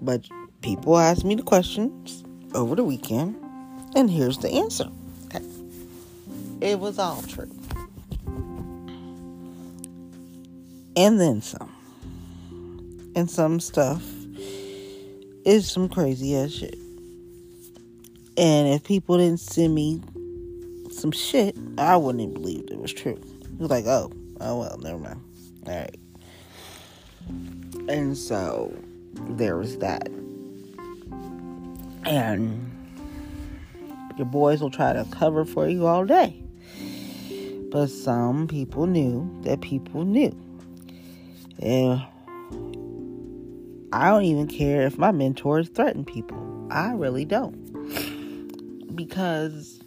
but 0.04 0.28
people 0.62 0.98
asked 0.98 1.24
me 1.24 1.36
the 1.36 1.44
questions 1.44 2.24
over 2.54 2.76
the 2.76 2.84
weekend, 2.84 3.36
and 3.96 4.10
here's 4.10 4.38
the 4.39 4.50
answer. 4.50 4.89
It 6.62 6.80
was 6.80 6.98
all 6.98 7.22
true. 7.24 7.52
And 10.96 11.20
then 11.20 11.42
some. 11.42 11.70
And 13.16 13.30
some 13.30 13.60
stuff 13.60 14.02
is 15.46 15.70
some 15.70 15.89
crazy 15.89 16.36
ass 16.38 16.52
shit. 16.52 16.78
And 18.38 18.70
if 18.70 18.84
people 18.84 19.18
didn't 19.18 19.42
send 19.42 19.76
me 19.76 20.02
some 20.92 21.12
shit, 21.12 21.56
I 21.78 21.98
wouldn't 21.98 22.22
even 22.22 22.34
believe 22.34 22.70
it 22.72 22.80
was 22.80 22.94
true. 22.94 23.20
It 23.42 23.60
was 23.60 23.70
like, 23.70 23.86
oh, 23.86 24.12
oh 24.39 24.60
well, 24.60 24.78
never 24.78 24.98
mind. 24.98 25.22
All 25.68 25.76
right. 25.76 26.00
And 27.89 28.18
so 28.18 28.74
there 29.13 29.58
was 29.58 29.78
that. 29.78 30.08
And 32.06 32.71
your 34.17 34.28
boys 34.28 34.62
will 34.62 34.69
try 34.69 34.93
to 34.93 35.06
cover 35.12 35.45
for 35.45 35.67
you 35.67 35.88
all 35.88 36.06
day. 36.06 36.39
But 37.71 37.88
some 37.88 38.47
people 38.47 38.86
knew 38.86 39.30
that 39.43 39.62
people 39.62 40.04
knew. 40.04 40.36
And 41.60 42.04
I 43.91 44.10
don't 44.10 44.26
even 44.26 44.47
care 44.47 44.86
if 44.86 44.97
my 44.97 45.12
mentors 45.12 45.69
threaten 45.69 46.04
people. 46.06 46.67
I 46.71 46.91
really 46.93 47.26
don't. 47.26 47.54
Because 48.95 49.80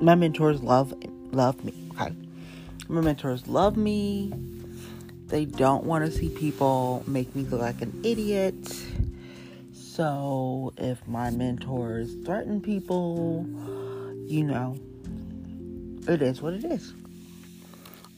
my 0.00 0.14
mentors 0.14 0.62
love 0.62 0.94
love 1.32 1.64
me. 1.64 1.72
Okay. 1.92 2.14
My 2.88 3.00
mentors 3.00 3.46
love 3.46 3.76
me. 3.76 4.32
They 5.32 5.46
don't 5.46 5.84
want 5.84 6.04
to 6.04 6.10
see 6.10 6.28
people 6.28 7.02
make 7.06 7.34
me 7.34 7.44
look 7.44 7.62
like 7.62 7.80
an 7.80 8.02
idiot. 8.04 8.54
So 9.72 10.74
if 10.76 11.08
my 11.08 11.30
mentors 11.30 12.12
threaten 12.26 12.60
people, 12.60 13.46
you 14.28 14.44
know, 14.44 14.76
it 16.06 16.20
is 16.20 16.42
what 16.42 16.52
it 16.52 16.64
is. 16.66 16.92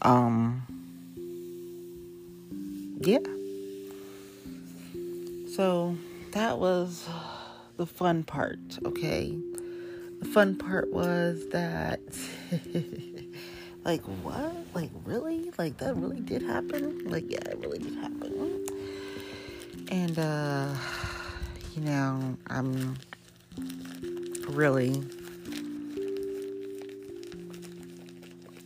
Um, 0.03 0.67
yeah. 2.99 3.19
So 5.55 5.97
that 6.33 6.59
was 6.59 7.09
the 7.77 7.87
fun 7.87 8.25
part, 8.25 8.59
okay? 8.85 9.39
The 10.19 10.27
fun 10.27 10.57
part 10.57 10.93
was 10.93 11.47
that, 11.51 12.01
like, 13.85 14.03
what? 14.23 14.55
Like, 14.75 14.91
really? 15.05 15.51
Like, 15.59 15.77
that 15.79 15.95
really 15.97 16.21
did 16.21 16.43
happen? 16.43 17.05
Like, 17.11 17.31
yeah, 17.31 17.41
it 17.47 17.59
really 17.59 17.79
did 17.79 17.95
happen. 17.97 18.67
And, 19.91 20.19
uh, 20.19 20.75
you 21.75 21.83
know, 21.83 22.37
I'm 22.49 22.97
really 24.49 25.03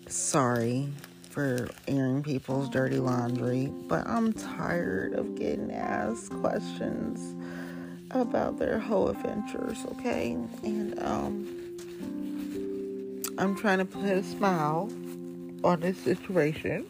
sorry 0.07 0.92
for 1.31 1.68
airing 1.87 2.22
people's 2.22 2.68
dirty 2.68 2.98
laundry, 2.98 3.72
but 3.88 4.07
I'm 4.07 4.33
tired 4.33 5.14
of 5.14 5.37
getting 5.37 5.72
asked 5.72 6.31
questions 6.40 7.35
about 8.11 8.59
their 8.59 8.78
whole 8.78 9.09
adventures, 9.09 9.85
okay? 9.92 10.33
And 10.62 10.98
um 11.00 11.59
I'm 13.38 13.54
trying 13.54 13.78
to 13.78 13.85
put 13.85 14.04
a 14.04 14.22
smile 14.24 14.90
on 15.64 15.81
this 15.81 15.99
situation. 15.99 16.87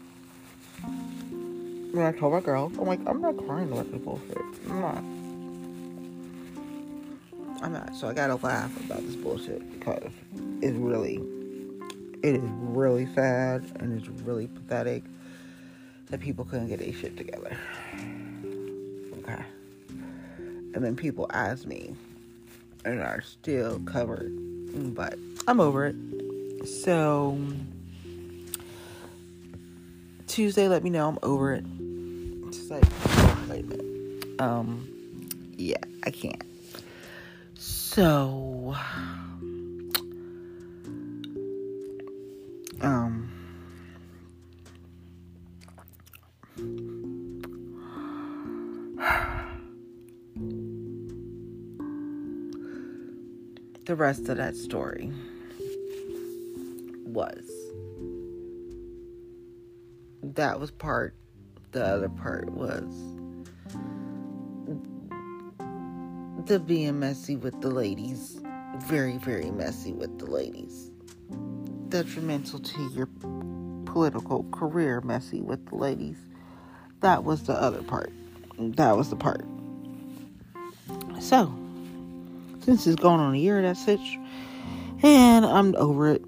When 1.92 2.04
I 2.04 2.12
told 2.12 2.34
my 2.34 2.40
girl, 2.40 2.70
I'm 2.78 2.86
like, 2.86 3.00
I'm 3.06 3.20
not 3.20 3.36
crying 3.38 3.72
about 3.72 3.90
this 3.90 4.00
bullshit. 4.00 4.38
I'm 4.68 4.80
not. 4.80 4.98
I'm 7.62 7.72
not. 7.72 7.94
So 7.96 8.08
I 8.08 8.14
gotta 8.14 8.36
laugh 8.36 8.78
about 8.84 9.00
this 9.00 9.16
bullshit 9.16 9.78
because 9.78 10.12
it's 10.60 10.76
really, 10.76 11.20
it 12.22 12.36
is 12.36 12.42
really 12.42 13.06
sad 13.14 13.64
and 13.80 13.98
it's 13.98 14.08
really 14.22 14.46
pathetic 14.48 15.02
that 16.10 16.20
people 16.20 16.44
couldn't 16.44 16.68
get 16.68 16.78
their 16.78 16.92
shit 16.92 17.16
together. 17.16 17.56
Okay. 19.18 19.42
And 20.74 20.84
then 20.84 20.94
people 20.94 21.26
ask 21.32 21.66
me 21.66 21.94
and 22.84 23.00
are 23.00 23.22
still 23.22 23.80
covered, 23.80 24.30
but 24.94 25.18
I'm 25.46 25.58
over 25.60 25.86
it. 25.86 25.96
So 26.66 27.38
Tuesday, 30.28 30.68
let 30.68 30.84
me 30.84 30.90
know 30.90 31.08
I'm 31.08 31.18
over 31.22 31.54
it. 31.54 31.64
Just 32.52 32.70
like, 32.70 32.84
wait 33.48 33.64
a 33.64 33.66
minute. 33.66 34.40
Um, 34.40 34.86
yeah, 35.56 35.78
I 36.04 36.10
can't. 36.10 36.44
So, 37.54 38.76
um, 42.82 43.30
the 53.86 53.96
rest 53.96 54.28
of 54.28 54.36
that 54.36 54.54
story 54.54 55.10
that 60.38 60.60
was 60.60 60.70
part 60.70 61.16
the 61.72 61.84
other 61.84 62.08
part 62.08 62.48
was 62.50 62.84
the 66.46 66.60
being 66.60 67.00
messy 67.00 67.34
with 67.34 67.60
the 67.60 67.68
ladies. 67.68 68.40
Very 68.76 69.16
very 69.16 69.50
messy 69.50 69.92
with 69.92 70.16
the 70.20 70.26
ladies. 70.26 70.92
Detrimental 71.88 72.60
to 72.60 72.90
your 72.94 73.08
political 73.84 74.44
career 74.52 75.00
messy 75.00 75.40
with 75.40 75.66
the 75.70 75.74
ladies. 75.74 76.18
That 77.00 77.24
was 77.24 77.42
the 77.42 77.54
other 77.54 77.82
part. 77.82 78.12
That 78.60 78.96
was 78.96 79.10
the 79.10 79.16
part. 79.16 79.44
So 81.18 81.52
since 82.60 82.86
it's 82.86 83.02
going 83.02 83.18
on 83.18 83.34
a 83.34 83.38
year 83.38 83.60
that 83.60 83.76
sitch 83.76 84.16
and 85.02 85.44
i'm 85.44 85.74
over 85.74 86.12
it. 86.12 86.22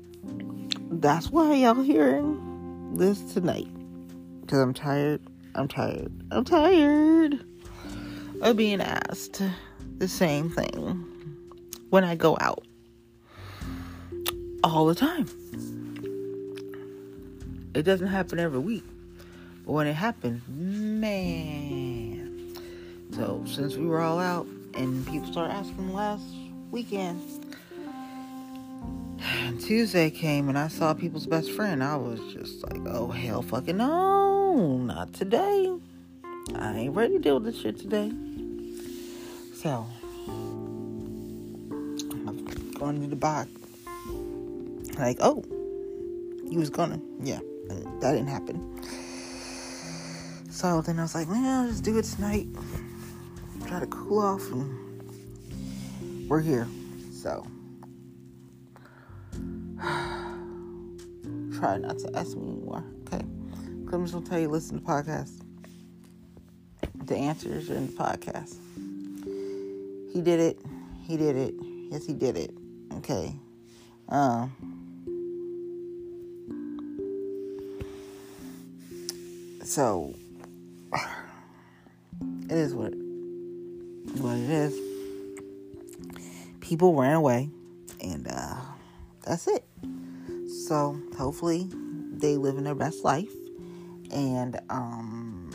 That's 1.00 1.30
why 1.30 1.54
y'all 1.54 1.80
hearing 1.80 2.96
this 2.96 3.20
tonight 3.32 3.68
because 4.50 4.62
I'm 4.64 4.74
tired. 4.74 5.20
I'm 5.54 5.68
tired. 5.68 6.10
I'm 6.32 6.44
tired 6.44 7.44
of 8.42 8.56
being 8.56 8.80
asked 8.80 9.40
the 9.98 10.08
same 10.08 10.50
thing 10.50 11.06
when 11.90 12.02
I 12.02 12.16
go 12.16 12.36
out 12.40 12.64
all 14.64 14.86
the 14.86 14.96
time. 14.96 15.26
It 17.74 17.84
doesn't 17.84 18.08
happen 18.08 18.40
every 18.40 18.58
week, 18.58 18.82
but 19.64 19.70
when 19.70 19.86
it 19.86 19.92
happens, 19.92 20.42
man. 20.48 21.38
So 23.12 23.44
since 23.46 23.76
we 23.76 23.86
were 23.86 24.00
all 24.00 24.18
out 24.18 24.48
and 24.74 25.06
people 25.06 25.30
started 25.30 25.54
asking 25.54 25.94
last 25.94 26.24
weekend, 26.72 27.20
Tuesday 29.60 30.10
came 30.10 30.48
and 30.48 30.58
I 30.58 30.66
saw 30.68 30.94
people's 30.94 31.26
best 31.26 31.52
friend. 31.52 31.84
I 31.84 31.94
was 31.96 32.18
just 32.32 32.64
like, 32.64 32.80
oh 32.86 33.08
hell 33.08 33.42
fucking 33.42 33.76
no, 33.76 34.19
not 34.54 35.12
today. 35.12 35.78
I 36.56 36.76
ain't 36.76 36.94
ready 36.94 37.14
to 37.14 37.20
deal 37.20 37.34
with 37.38 37.44
this 37.44 37.60
shit 37.60 37.78
today. 37.78 38.10
So 39.54 39.86
I've 42.26 42.74
gone 42.74 43.00
to 43.00 43.06
the 43.06 43.16
box. 43.16 43.48
Like, 44.98 45.18
oh, 45.20 45.44
he 46.48 46.56
was 46.56 46.70
gonna, 46.70 47.00
yeah, 47.22 47.38
that 47.68 48.12
didn't 48.12 48.26
happen. 48.26 48.82
So 50.50 50.82
then 50.82 50.98
I 50.98 51.02
was 51.02 51.14
like, 51.14 51.28
man, 51.28 51.44
I'll 51.44 51.68
just 51.70 51.84
do 51.84 51.96
it 51.96 52.04
tonight. 52.04 52.48
Try 53.66 53.78
to 53.80 53.86
cool 53.86 54.18
off 54.18 54.50
and 54.50 56.28
we're 56.28 56.40
here. 56.40 56.66
So 57.12 57.46
try 59.80 61.78
not 61.78 61.98
to 62.00 62.10
ask 62.16 62.36
me 62.36 62.48
anymore. 62.48 62.84
I'm 63.92 64.06
gonna 64.06 64.24
tell 64.24 64.38
you 64.38 64.48
listen 64.48 64.78
to 64.78 64.84
podcasts. 64.84 65.42
The 66.94 67.16
answers 67.16 67.68
are 67.70 67.74
in 67.74 67.88
the 67.88 67.92
podcast. 67.92 68.54
He 70.12 70.20
did 70.20 70.38
it. 70.38 70.60
He 71.08 71.16
did 71.16 71.34
it. 71.34 71.54
Yes, 71.90 72.06
he 72.06 72.12
did 72.12 72.36
it. 72.36 72.54
Okay. 72.98 73.34
Um 74.08 74.52
so 79.64 80.14
it 82.48 82.52
is 82.52 82.72
what 82.72 82.92
what 84.18 84.36
it 84.36 84.50
is. 84.50 84.78
People 86.60 86.94
ran 86.94 87.14
away 87.16 87.50
and 88.00 88.28
uh 88.28 88.54
that's 89.26 89.48
it. 89.48 89.64
So 90.68 90.96
hopefully 91.18 91.68
they 92.12 92.36
live 92.36 92.56
in 92.56 92.62
their 92.62 92.76
best 92.76 93.02
life 93.04 93.32
and 94.12 94.60
um 94.70 95.50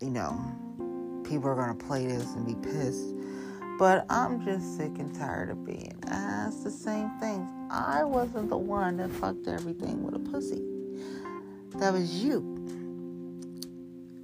you 0.00 0.10
know 0.10 0.40
people 1.24 1.48
are 1.48 1.54
gonna 1.54 1.74
play 1.74 2.06
this 2.06 2.34
and 2.34 2.46
be 2.46 2.54
pissed. 2.68 3.14
But 3.78 4.06
i'm 4.10 4.44
just 4.44 4.76
sick 4.76 4.98
and 4.98 5.14
tired 5.14 5.50
of 5.50 5.64
being 5.64 5.98
asked 6.08 6.64
the 6.64 6.70
same 6.70 7.10
things. 7.20 7.50
I 7.70 8.04
wasn't 8.04 8.48
the 8.50 8.56
one 8.56 8.96
that 8.98 9.10
fucked 9.10 9.46
everything 9.48 10.02
with 10.02 10.14
a 10.14 10.18
pussy. 10.18 10.62
That 11.76 11.92
was 11.92 12.24
you. 12.24 12.56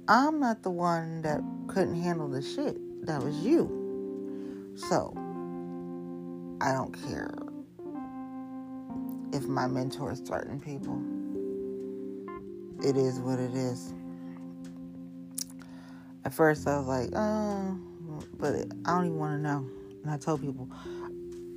I'm 0.07 0.39
not 0.39 0.63
the 0.63 0.69
one 0.69 1.21
that 1.23 1.41
couldn't 1.67 2.01
handle 2.01 2.27
the 2.27 2.41
shit. 2.41 2.77
That 3.05 3.23
was 3.23 3.35
you. 3.37 3.93
So 4.75 5.13
i 6.61 6.71
don't 6.71 6.93
care 7.07 7.33
if 9.33 9.47
my 9.47 9.67
mentor 9.67 10.11
is 10.11 10.19
threatening 10.21 10.59
people. 10.59 11.01
It 12.83 12.97
is 12.97 13.19
what 13.19 13.39
it 13.39 13.53
is. 13.53 13.93
At 16.25 16.33
first, 16.33 16.67
I 16.67 16.77
was 16.77 16.87
like, 16.87 17.09
oh, 17.15 17.77
but 18.37 18.55
I 18.85 18.95
don't 18.95 19.05
even 19.05 19.19
want 19.19 19.37
to 19.37 19.41
know. 19.41 19.65
And 20.03 20.11
I 20.11 20.17
told 20.17 20.41
people, 20.41 20.69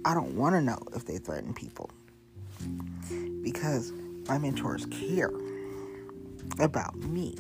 I 0.05 0.15
don't 0.15 0.37
want 0.37 0.55
to 0.55 0.61
know 0.61 0.79
if 0.95 1.05
they 1.05 1.19
threaten 1.19 1.53
people 1.55 1.91
because 3.43 3.93
my 4.29 4.39
mentors 4.39 4.87
care 4.87 5.33
about 6.59 6.97
me. 6.97 7.37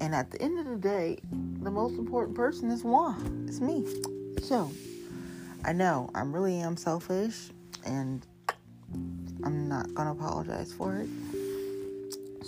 And 0.00 0.14
at 0.14 0.30
the 0.30 0.40
end 0.42 0.58
of 0.58 0.66
the 0.66 0.76
day, 0.76 1.18
the 1.62 1.70
most 1.70 1.98
important 1.98 2.36
person 2.36 2.70
is 2.70 2.84
one. 2.84 3.46
It's 3.48 3.60
me. 3.60 3.86
So 4.42 4.70
I 5.64 5.72
know 5.72 6.10
I 6.14 6.22
really 6.22 6.56
am 6.56 6.76
selfish 6.76 7.50
and 7.84 8.26
I'm 9.44 9.68
not 9.68 9.92
gonna 9.94 10.12
apologize 10.12 10.72
for 10.72 10.96
it. 10.96 11.08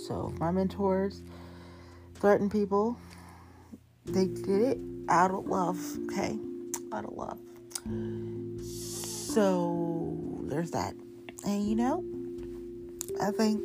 So 0.09 0.33
my 0.41 0.51
mentors 0.51 1.21
threaten 2.15 2.49
people. 2.49 2.97
They 4.07 4.27
did 4.27 4.63
it 4.63 4.79
out 5.11 5.31
of 5.31 5.47
love, 5.47 5.79
okay? 6.07 6.39
Out 6.95 7.05
of 7.05 7.13
love. 7.13 7.39
So 8.65 10.17
there's 10.45 10.71
that. 10.71 10.95
And 11.45 11.69
you 11.69 11.77
know, 11.77 12.03
I 13.21 13.33
think 13.33 13.61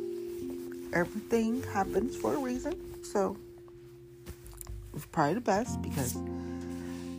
everything 0.92 1.62
happens 1.72 2.14
for 2.14 2.34
a 2.34 2.38
reason. 2.38 2.74
So 3.02 3.38
it's 4.94 5.06
probably 5.06 5.34
the 5.34 5.40
best 5.40 5.80
because 5.80 6.14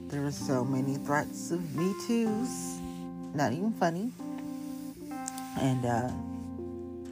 there 0.10 0.22
were 0.22 0.32
so 0.32 0.64
many 0.64 0.98
threats 0.98 1.50
of 1.50 1.76
me 1.76 1.96
too's. 2.06 2.80
Not 3.34 3.54
even 3.54 3.74
funny 3.74 4.12
and 5.60 5.86
uh, 5.86 6.10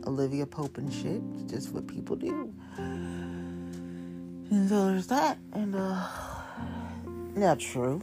Olivia 0.07 0.45
Pope 0.45 0.77
and 0.77 0.91
shit. 0.91 1.21
It's 1.35 1.51
just 1.51 1.73
what 1.73 1.87
people 1.87 2.15
do. 2.15 2.53
And 2.77 4.69
so 4.69 4.87
there's 4.87 5.07
that. 5.07 5.37
And 5.53 5.75
uh, 5.75 6.07
Not 7.35 7.59
true. 7.59 8.01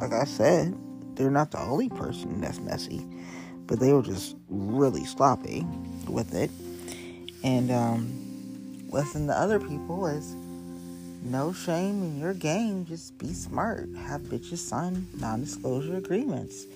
Like 0.00 0.12
I 0.12 0.24
said, 0.24 0.74
they're 1.14 1.30
not 1.30 1.50
the 1.50 1.60
only 1.60 1.88
person 1.88 2.40
that's 2.40 2.58
messy, 2.60 3.06
but 3.66 3.78
they 3.80 3.92
were 3.92 4.02
just 4.02 4.36
really 4.48 5.04
sloppy 5.04 5.66
with 6.08 6.34
it. 6.34 6.50
And 7.44 7.70
um, 7.70 8.88
listen 8.88 9.26
to 9.26 9.34
other 9.34 9.60
people 9.60 10.06
is 10.06 10.34
no 11.22 11.52
shame 11.52 12.02
in 12.02 12.18
your 12.18 12.32
game. 12.32 12.86
Just 12.86 13.18
be 13.18 13.34
smart. 13.34 13.88
Have 13.96 14.22
bitches 14.22 14.58
sign 14.58 15.06
non-disclosure 15.18 15.96
agreements. 15.96 16.66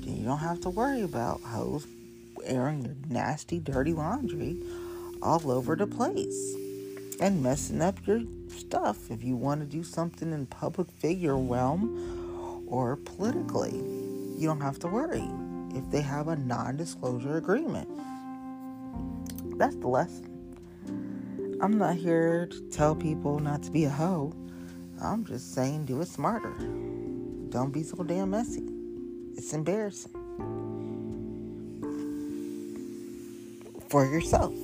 Then 0.00 0.16
you 0.16 0.24
don't 0.24 0.38
have 0.38 0.60
to 0.62 0.70
worry 0.70 1.02
about 1.02 1.40
hoes 1.42 1.86
airing 2.44 2.84
your 2.84 2.96
nasty, 3.08 3.58
dirty 3.58 3.92
laundry 3.92 4.58
all 5.22 5.50
over 5.50 5.76
the 5.76 5.86
place 5.86 6.54
and 7.20 7.42
messing 7.42 7.80
up 7.80 7.96
your 8.06 8.22
stuff 8.48 9.10
if 9.10 9.22
you 9.22 9.36
want 9.36 9.60
to 9.60 9.66
do 9.66 9.82
something 9.84 10.32
in 10.32 10.46
public 10.46 10.90
figure 10.90 11.36
realm 11.36 12.64
or 12.66 12.96
politically. 12.96 13.76
You 14.36 14.48
don't 14.48 14.60
have 14.60 14.78
to 14.80 14.88
worry 14.88 15.28
if 15.74 15.88
they 15.90 16.00
have 16.00 16.28
a 16.28 16.36
non 16.36 16.76
disclosure 16.76 17.36
agreement. 17.36 17.88
That's 19.58 19.76
the 19.76 19.88
lesson. 19.88 20.28
I'm 21.60 21.78
not 21.78 21.94
here 21.96 22.46
to 22.46 22.60
tell 22.70 22.96
people 22.96 23.38
not 23.38 23.62
to 23.64 23.70
be 23.70 23.84
a 23.84 23.90
hoe. 23.90 24.32
I'm 25.00 25.24
just 25.24 25.54
saying 25.54 25.86
do 25.86 26.00
it 26.00 26.08
smarter. 26.08 26.54
Don't 27.50 27.70
be 27.72 27.82
so 27.82 28.02
damn 28.02 28.30
messy. 28.30 28.64
It's 29.36 29.52
embarrassing. 29.52 30.21
For 33.92 34.06
yourself. 34.06 34.54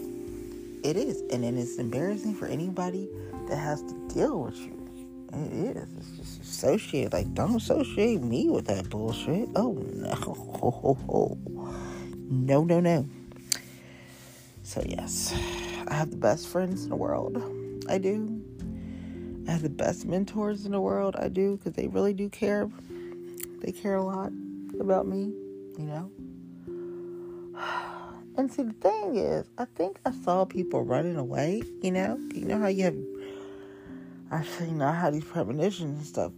It 0.83 0.97
is. 0.97 1.21
And 1.31 1.45
then 1.45 1.59
it's 1.59 1.77
embarrassing 1.77 2.35
for 2.35 2.47
anybody 2.47 3.11
that 3.51 3.57
has 3.57 3.83
to 3.83 4.09
deal 4.09 4.41
with 4.41 4.57
you. 4.57 4.89
It 5.35 5.77
is. 5.77 5.93
It's 5.99 6.17
just 6.17 6.41
associated. 6.41 7.13
Like, 7.13 7.35
don't 7.35 7.55
associate 7.55 8.23
me 8.23 8.49
with 8.49 8.65
that 8.69 8.89
bullshit. 8.89 9.51
Oh, 9.55 9.73
no. 9.73 11.37
No, 12.31 12.65
no, 12.65 12.81
no. 12.81 13.07
So, 14.63 14.83
yes, 14.87 15.35
I 15.89 15.93
have 15.93 16.11
the 16.11 16.17
best 16.17 16.49
friends 16.49 16.85
in 16.85 16.89
the 16.89 16.97
world. 16.97 17.37
I 17.87 17.99
do. 17.99 18.43
I 19.47 19.51
have 19.51 19.61
the 19.61 19.69
best 19.69 20.07
mentors 20.07 20.65
in 20.65 20.73
the 20.73 20.81
world. 20.81 21.17
I 21.19 21.29
do 21.29 21.59
because 21.59 21.75
they 21.75 21.89
really 21.89 22.15
do 22.15 22.31
care. 22.31 22.67
They 23.61 23.73
care 23.73 23.97
a 23.97 24.03
lot 24.03 24.33
about 24.81 25.07
me, 25.07 25.35
you 25.77 25.85
know. 25.85 26.11
And 28.39 28.53
see, 28.53 28.63
the 28.63 28.73
thing 28.73 29.17
is, 29.17 29.47
I 29.59 29.65
think 29.65 29.99
I 30.07 30.13
saw 30.13 30.45
people 30.45 30.85
running 30.85 31.17
away. 31.17 31.61
You 31.83 31.91
know, 31.91 32.17
you 32.33 32.45
know 32.45 32.61
how 32.61 32.69
you 32.69 32.85
have. 32.85 32.97
I 34.31 34.37
Actually, 34.37 34.69
you 34.69 34.77
know, 34.77 34.93
how 34.93 35.11
these 35.11 35.25
premonitions 35.25 35.99
and 35.99 36.07
stuff. 36.07 36.33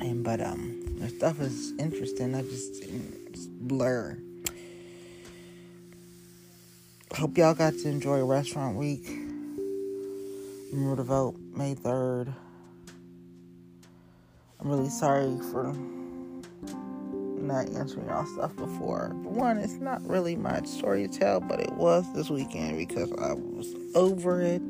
And 0.00 0.24
but 0.24 0.40
um, 0.40 0.98
the 0.98 1.08
stuff 1.10 1.40
is 1.40 1.72
interesting. 1.78 2.34
I 2.34 2.42
just, 2.42 2.82
just 3.32 3.50
blur. 3.52 4.18
Hope 7.14 7.38
y'all 7.38 7.54
got 7.54 7.74
to 7.74 7.88
enjoy 7.88 8.24
restaurant 8.24 8.76
week. 8.76 9.06
Remember 10.72 10.96
to 10.96 11.04
vote 11.04 11.36
May 11.54 11.74
third. 11.74 12.34
I'm 14.58 14.68
really 14.68 14.90
sorry 14.90 15.38
for 15.52 15.72
not 17.46 17.68
answering 17.70 18.08
y'all 18.08 18.26
stuff 18.26 18.54
before. 18.56 19.10
One, 19.22 19.58
it's 19.58 19.74
not 19.74 20.06
really 20.08 20.36
my 20.36 20.62
story 20.62 21.06
to 21.06 21.18
tell, 21.18 21.40
but 21.40 21.60
it 21.60 21.72
was 21.72 22.04
this 22.14 22.30
weekend 22.30 22.78
because 22.78 23.12
I 23.12 23.32
was 23.32 23.74
over 23.94 24.40
it, 24.40 24.62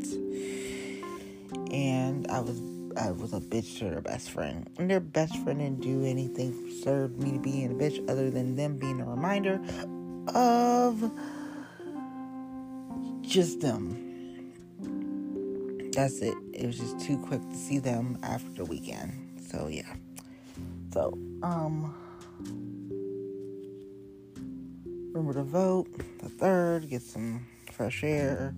and 1.73 2.27
I 2.29 2.41
was 2.41 2.61
I 2.97 3.11
was 3.11 3.33
a 3.33 3.41
bitch 3.41 3.79
to 3.79 3.91
their 3.91 4.01
best 4.01 4.31
friend, 4.31 4.69
and 4.79 4.91
their 4.91 5.01
best 5.01 5.37
friend 5.39 5.59
didn't 5.59 5.81
do 5.81 6.05
anything 6.05 6.53
for 6.53 6.71
serve 6.83 7.19
me 7.19 7.33
to 7.33 7.39
being 7.39 7.71
a 7.71 7.75
bitch 7.75 8.09
other 8.09 8.31
than 8.31 8.57
them 8.57 8.79
being 8.79 9.01
a 9.01 9.05
reminder 9.05 9.61
of 10.35 11.11
just 13.23 13.61
them. 13.61 14.03
That's 15.93 16.21
it. 16.21 16.35
It 16.53 16.67
was 16.67 16.79
just 16.79 17.01
too 17.01 17.19
quick 17.19 17.41
to 17.41 17.57
see 17.57 17.79
them 17.79 18.19
after 18.23 18.51
the 18.51 18.65
weekend. 18.65 19.41
So 19.51 19.69
yeah. 19.69 19.95
So 20.93 21.19
um 21.43 21.95
Remember 25.13 25.33
to 25.35 25.43
vote 25.43 25.87
the 26.21 26.29
third, 26.29 26.89
get 26.91 27.03
some 27.03 27.47
fresh 27.73 28.05
air. 28.05 28.55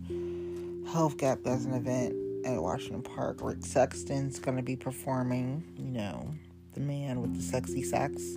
Health 0.93 1.17
Gap 1.19 1.43
does 1.43 1.65
an 1.67 1.75
event 1.75 2.15
at 2.47 2.61
Washington 2.61 3.03
Park. 3.03 3.39
Rick 3.43 3.65
Sexton's 3.65 4.39
gonna 4.39 4.63
be 4.63 4.77
performing, 4.77 5.63
you 5.77 5.85
know, 5.85 6.35
the 6.75 6.81
man 6.81 7.21
with 7.21 7.37
the 7.37 7.43
sexy 7.43 7.83
sax. 7.83 8.37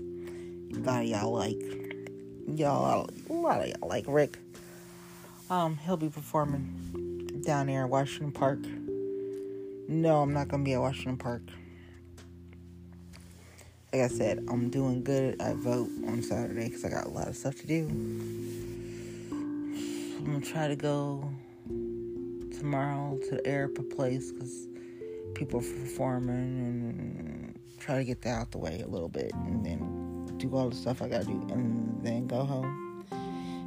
Lot 0.72 1.02
of 1.02 1.08
y'all 1.08 1.32
like 1.32 1.62
y'all 2.48 3.10
a 3.30 3.34
lot 3.34 3.62
of 3.62 3.68
y'all 3.68 3.89
like 3.89 4.06
Rick. 4.08 4.38
Um, 5.50 5.78
he'll 5.78 5.98
be 5.98 6.10
performing 6.10 7.42
down 7.46 7.68
there 7.68 7.84
in 7.84 7.89
Washington 7.89 8.32
Park. 8.32 8.60
No, 9.88 10.22
I'm 10.22 10.34
not 10.34 10.48
gonna 10.48 10.64
be 10.64 10.74
at 10.74 10.82
Washington 10.82 11.18
Park 11.18 11.42
like 13.94 14.04
I 14.04 14.08
said, 14.08 14.46
I'm 14.50 14.70
doing 14.70 15.04
good 15.04 15.42
I 15.42 15.54
vote 15.54 15.89
on 16.08 16.22
Saturday 16.22 16.66
because 16.66 16.86
I 16.86 16.89
got 16.89 17.08
a 17.08 17.10
lot 17.10 17.28
of 17.28 17.36
stuff 17.36 17.56
to 17.58 17.68
do. 17.68 17.88
I'm 19.32 20.26
gonna 20.26 20.39
try 20.39 20.70
to 20.70 20.78
go 20.78 21.30
tomorrow 22.58 23.20
to 23.30 23.36
the 23.36 23.42
Airpa 23.42 23.94
place 23.94 24.32
because 24.32 24.68
people 25.34 25.60
are 25.60 25.64
performing 25.64 26.30
and 26.30 27.60
try 27.80 27.98
to 27.98 28.06
get 28.06 28.22
that 28.22 28.30
out 28.30 28.52
the 28.52 28.60
way 28.60 28.82
a 28.82 28.88
little 28.88 29.10
bit 29.10 29.34
and 29.34 29.66
then 29.66 30.38
do 30.38 30.56
all 30.56 30.70
the 30.70 30.76
stuff 30.76 31.02
I 31.02 31.10
gotta 31.10 31.26
do 31.26 31.46
and 31.52 32.02
then 32.02 32.28
go 32.28 32.46
home 32.46 33.06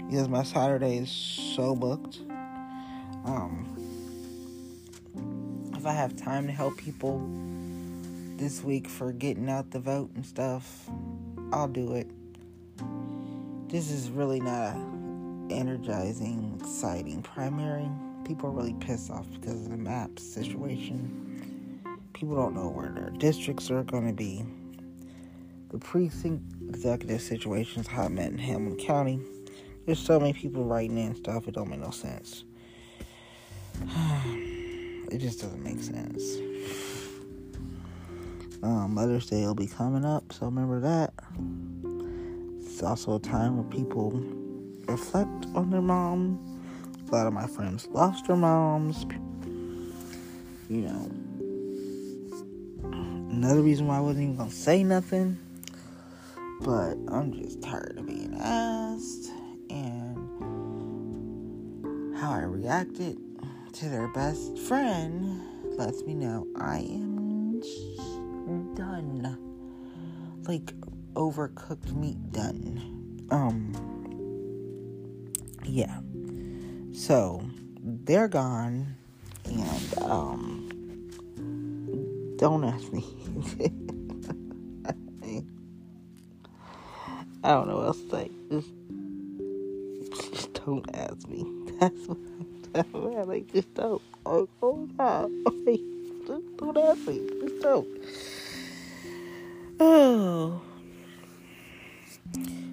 because 0.09 0.29
my 0.29 0.43
Saturday 0.43 0.99
is 0.99 1.11
so 1.11 1.75
booked. 1.75 2.20
Um, 3.27 3.68
if 5.77 5.85
I 5.85 5.93
have 5.93 6.16
time 6.16 6.47
to 6.47 6.53
help 6.53 6.79
people 6.79 7.18
this 8.37 8.62
week 8.62 8.89
for 8.89 9.12
getting 9.12 9.49
out 9.49 9.70
the 9.70 9.80
vote 9.80 10.11
and 10.14 10.24
stuff, 10.26 10.89
I'll 11.53 11.68
do 11.68 11.95
it. 11.95 12.09
This 13.68 13.91
is 13.91 14.11
really 14.11 14.41
not 14.41 14.76
a 14.76 14.95
energizing, 15.51 16.59
exciting 16.61 17.22
primary. 17.22 17.89
People 18.24 18.49
are 18.49 18.53
really 18.53 18.74
pissed 18.74 19.11
off 19.11 19.26
because 19.32 19.62
of 19.62 19.70
the 19.70 19.76
map 19.76 20.18
situation. 20.18 21.80
People 22.12 22.37
don't 22.37 22.55
know 22.55 22.68
where 22.68 22.91
their 22.91 23.11
districts 23.11 23.70
are 23.70 23.82
going 23.82 24.07
to 24.07 24.12
be. 24.12 24.45
The 25.70 25.78
precinct 25.78 26.43
executive 26.68 27.20
situation 27.20 27.80
is 27.82 27.87
hot 27.87 28.11
in 28.11 28.39
Hamilton 28.39 28.78
County. 28.85 29.20
There's 29.87 29.99
so 29.99 30.18
many 30.18 30.32
people 30.32 30.64
writing 30.64 30.97
in 30.99 31.14
stuff, 31.14 31.47
it 31.47 31.55
don't 31.55 31.68
make 31.68 31.80
no 31.80 31.91
sense. 31.91 32.45
it 35.11 35.18
just 35.18 35.41
doesn't 35.41 35.62
make 35.62 35.80
sense. 35.80 36.93
Um, 38.64 38.94
Mother's 38.94 39.26
Day 39.26 39.44
will 39.44 39.54
be 39.54 39.66
coming 39.66 40.06
up, 40.06 40.32
so 40.32 40.46
remember 40.46 40.80
that. 40.80 41.12
It's 42.64 42.82
also 42.82 43.16
a 43.16 43.18
time 43.20 43.58
where 43.58 43.70
people 43.70 44.12
reflect 44.88 45.44
on 45.54 45.68
their 45.68 45.82
mom. 45.82 46.38
A 47.06 47.14
lot 47.14 47.26
of 47.26 47.34
my 47.34 47.46
friends 47.46 47.86
lost 47.88 48.26
their 48.26 48.36
moms. 48.36 49.04
You 50.70 50.80
know, 50.80 51.10
another 53.30 53.60
reason 53.60 53.86
why 53.86 53.98
I 53.98 54.00
wasn't 54.00 54.22
even 54.22 54.36
gonna 54.36 54.50
say 54.50 54.82
nothing, 54.82 55.38
but 56.62 56.96
I'm 57.08 57.34
just 57.34 57.60
tired 57.60 57.98
of 57.98 58.06
being 58.06 58.34
asked 58.40 59.30
and 59.68 60.16
how 62.16 62.32
I 62.32 62.44
reacted 62.44 63.18
to 63.74 63.88
their 63.90 64.08
best 64.08 64.56
friend 64.56 65.42
lets 65.76 66.02
me 66.04 66.14
know 66.14 66.46
I 66.56 66.78
am 66.78 67.13
Like 70.47 70.72
overcooked 71.14 71.92
meat 71.92 72.32
done. 72.32 73.26
Um 73.30 73.74
yeah. 75.64 76.01
So 76.92 77.42
they're 77.80 78.28
gone 78.28 78.97
and 79.45 79.99
um 80.03 80.70
don't 82.36 82.64
ask 82.64 82.92
me. 82.92 83.05
I 87.45 87.49
don't 87.51 87.68
know 87.68 87.76
what 87.76 87.86
else 87.88 88.01
to 88.01 88.11
say. 88.11 88.30
Just, 88.51 88.70
just 90.32 90.55
don't 90.55 90.88
ask 90.95 91.28
me. 91.28 91.45
That's 91.80 92.09
what 92.92 93.18
I'm 93.18 93.28
like. 93.28 93.53
Just 93.53 93.74
don't. 93.74 94.01
Oh, 94.24 94.49
oh 94.62 94.88
God. 94.97 95.30
Just 96.26 96.57
don't 96.57 96.78
ask 96.78 97.07
me. 97.07 97.20
Just 97.42 97.61
don't. 97.61 97.86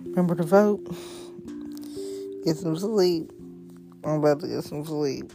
Remember 0.06 0.36
to 0.36 0.44
vote. 0.44 0.86
Get 2.44 2.58
some 2.58 2.78
sleep. 2.78 3.32
I'm 4.04 4.24
about 4.24 4.40
to 4.42 4.48
get 4.48 4.64
some 4.64 4.86
sleep. 4.86 5.32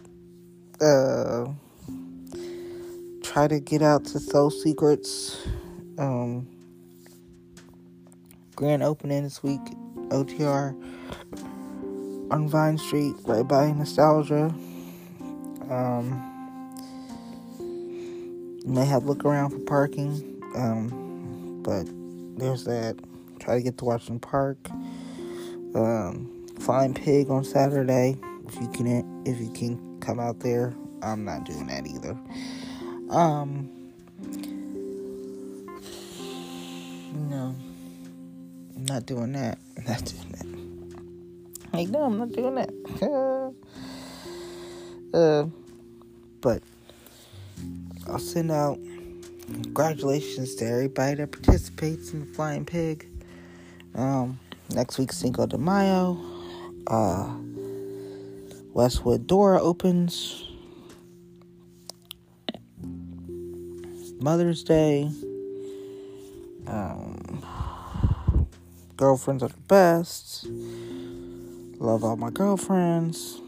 Uh, 0.80 1.46
try 3.22 3.48
to 3.48 3.60
get 3.60 3.82
out 3.82 4.04
to 4.06 4.18
Soul 4.18 4.50
Secrets. 4.50 5.46
Um, 5.98 6.48
grand 8.54 8.82
opening 8.82 9.22
this 9.22 9.42
week, 9.42 9.60
OTR 10.08 10.74
on 12.30 12.48
Vine 12.48 12.78
Street, 12.78 13.14
right 13.24 13.46
by 13.46 13.70
Nostalgia. 13.72 14.54
Um, 15.70 16.22
may 18.64 18.84
have 18.84 19.04
look 19.04 19.24
around 19.24 19.50
for 19.50 19.60
parking, 19.60 20.42
um, 20.56 21.05
but 21.66 21.84
there's 22.38 22.64
that. 22.64 22.96
Try 23.40 23.56
to 23.56 23.62
get 23.62 23.76
to 23.78 23.84
Washington 23.84 24.20
Park. 24.20 24.56
Um, 25.74 26.46
Flying 26.60 26.94
Pig 26.94 27.28
on 27.28 27.42
Saturday. 27.44 28.16
If 28.46 28.54
you 28.60 28.68
can, 28.68 29.22
if 29.26 29.40
you 29.40 29.50
can 29.50 29.98
come 30.00 30.20
out 30.20 30.38
there, 30.40 30.74
I'm 31.02 31.24
not 31.24 31.44
doing 31.44 31.66
that 31.66 31.86
either. 31.86 32.16
Um, 33.10 33.68
no, 37.28 37.54
I'm 38.76 38.84
not 38.86 39.04
doing 39.04 39.32
that. 39.32 39.58
I'm 39.76 39.84
not 39.84 40.04
doing 40.04 40.28
that. 40.30 40.46
Like, 41.76 41.88
no, 41.88 42.04
I'm 42.04 42.18
not 42.18 42.32
doing 42.32 42.54
that. 42.54 42.70
uh, 45.14 45.46
but 46.40 46.62
I'll 48.08 48.20
send 48.20 48.52
out 48.52 48.78
congratulations 49.46 50.54
to 50.56 50.66
everybody 50.66 51.16
that 51.16 51.32
participates 51.32 52.12
in 52.12 52.20
the 52.20 52.26
Flying 52.26 52.64
Pig. 52.64 53.08
Um, 53.94 54.38
next 54.70 54.98
week, 54.98 55.12
Cinco 55.12 55.46
de 55.46 55.58
Mayo. 55.58 56.18
Uh, 56.86 57.34
Westwood 58.72 59.26
Dora 59.26 59.60
opens. 59.60 60.44
Mother's 64.20 64.64
Day. 64.64 65.10
Um, 66.66 67.38
girlfriends 68.96 69.42
are 69.42 69.48
the 69.48 69.54
best. 69.68 70.46
Love 71.78 72.02
all 72.02 72.16
my 72.16 72.30
girlfriends. 72.30 73.40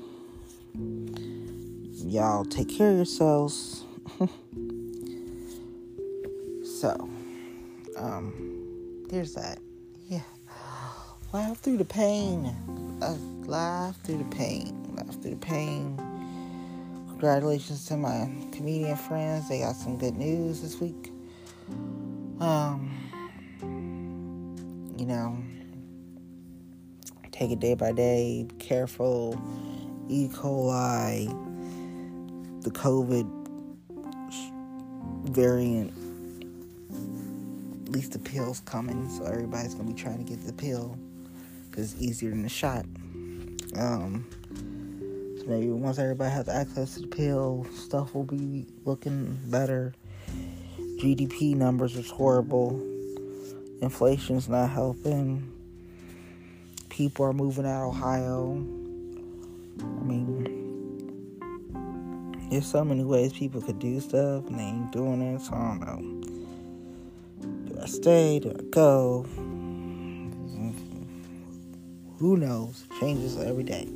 Y'all 2.04 2.44
take 2.44 2.68
care 2.68 2.90
of 2.90 2.96
yourselves. 2.96 3.84
So, 6.80 7.10
um, 7.96 9.04
there's 9.08 9.34
that. 9.34 9.58
Yeah. 10.06 10.22
Laugh 11.32 11.58
through 11.58 11.78
the 11.78 11.84
pain. 11.84 12.54
Uh, 13.02 13.16
laugh 13.46 14.00
through 14.04 14.18
the 14.18 14.36
pain. 14.36 14.94
Laugh 14.94 15.20
through 15.20 15.32
the 15.32 15.36
pain. 15.44 15.96
Congratulations 17.08 17.84
to 17.86 17.96
my 17.96 18.30
comedian 18.52 18.96
friends. 18.96 19.48
They 19.48 19.58
got 19.58 19.74
some 19.74 19.98
good 19.98 20.16
news 20.16 20.62
this 20.62 20.80
week. 20.80 21.10
Um, 22.38 22.94
you 24.96 25.04
know, 25.04 25.36
take 27.32 27.50
it 27.50 27.58
day 27.58 27.74
by 27.74 27.90
day. 27.90 28.46
Be 28.48 28.54
careful. 28.54 29.36
E. 30.08 30.28
coli, 30.28 31.26
the 32.62 32.70
COVID 32.70 33.28
variant. 35.24 35.97
At 37.88 37.94
least 37.94 38.12
the 38.12 38.18
pill's 38.18 38.60
coming, 38.60 39.08
so 39.08 39.24
everybody's 39.24 39.72
gonna 39.72 39.88
be 39.88 39.94
trying 39.94 40.18
to 40.18 40.24
get 40.24 40.46
the 40.46 40.52
pill 40.52 40.98
because 41.70 41.94
it's 41.94 42.02
easier 42.02 42.28
than 42.28 42.42
the 42.42 42.48
shot. 42.50 42.84
Um, 43.78 44.26
so 45.38 45.46
maybe 45.46 45.70
once 45.70 45.98
everybody 45.98 46.30
has 46.30 46.50
access 46.50 46.96
to 46.96 47.00
the 47.00 47.06
pill, 47.06 47.66
stuff 47.74 48.14
will 48.14 48.24
be 48.24 48.66
looking 48.84 49.38
better. 49.46 49.94
GDP 50.98 51.54
numbers 51.56 51.96
is 51.96 52.10
horrible. 52.10 52.78
Inflation's 53.80 54.50
not 54.50 54.68
helping. 54.68 55.50
People 56.90 57.24
are 57.24 57.32
moving 57.32 57.64
out 57.64 57.88
of 57.88 57.96
Ohio. 57.96 58.52
I 59.80 60.04
mean, 60.04 60.58
there's 62.50 62.66
so 62.66 62.84
many 62.84 63.04
ways 63.04 63.32
people 63.32 63.62
could 63.62 63.78
do 63.78 63.98
stuff 64.00 64.46
and 64.46 64.58
they 64.58 64.64
ain't 64.64 64.92
doing 64.92 65.22
it, 65.22 65.40
so 65.40 65.54
I 65.54 65.68
don't 65.68 65.80
know. 65.80 66.27
Stay? 67.88 68.38
Do 68.38 68.50
I 68.50 68.62
go? 68.70 69.26
Who 72.18 72.36
knows? 72.36 72.84
Changes 73.00 73.38
every 73.38 73.62
day. 73.62 73.88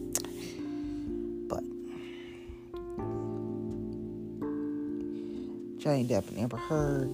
But 1.46 1.62
Johnny 5.78 6.06
Depp 6.06 6.28
and 6.28 6.38
Amber 6.38 6.56
Heard 6.56 7.10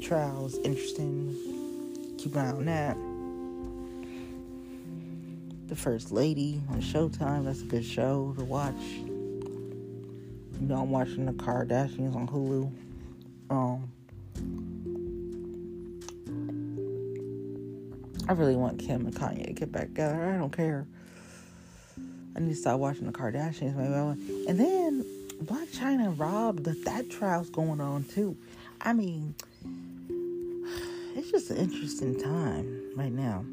trial 0.00 0.46
is 0.46 0.56
interesting. 0.64 1.36
Keep 2.18 2.36
an 2.36 2.40
eye 2.40 2.50
on 2.52 2.64
that. 2.64 2.96
The 5.68 5.76
First 5.76 6.10
Lady 6.10 6.62
on 6.70 6.80
Showtime. 6.80 7.44
That's 7.44 7.60
a 7.60 7.64
good 7.64 7.84
show 7.84 8.34
to 8.38 8.44
watch. 8.44 8.74
You 8.80 10.68
know, 10.68 10.80
I'm 10.80 10.90
watching 10.90 11.26
the 11.26 11.32
Kardashians 11.32 12.16
on 12.16 12.26
Hulu. 12.28 12.72
Really 18.34 18.56
want 18.56 18.80
Kim 18.80 19.06
and 19.06 19.14
Kanye 19.14 19.46
to 19.46 19.52
get 19.52 19.70
back 19.70 19.88
together. 19.88 20.34
I 20.34 20.36
don't 20.36 20.50
care. 20.50 20.86
I 22.36 22.40
need 22.40 22.48
to 22.48 22.54
stop 22.56 22.80
watching 22.80 23.06
the 23.06 23.12
Kardashians. 23.12 23.76
Maybe 23.76 23.94
I. 23.94 24.50
And 24.50 24.58
then 24.58 25.04
Blac 25.44 25.68
Chyna 25.68 26.18
Rob, 26.18 26.64
that, 26.64 26.84
that 26.84 27.10
trial's 27.10 27.48
going 27.48 27.80
on 27.80 28.02
too. 28.04 28.36
I 28.80 28.92
mean, 28.92 29.36
it's 31.14 31.30
just 31.30 31.50
an 31.50 31.58
interesting 31.58 32.20
time 32.20 32.82
right 32.96 33.12
now. 33.12 33.44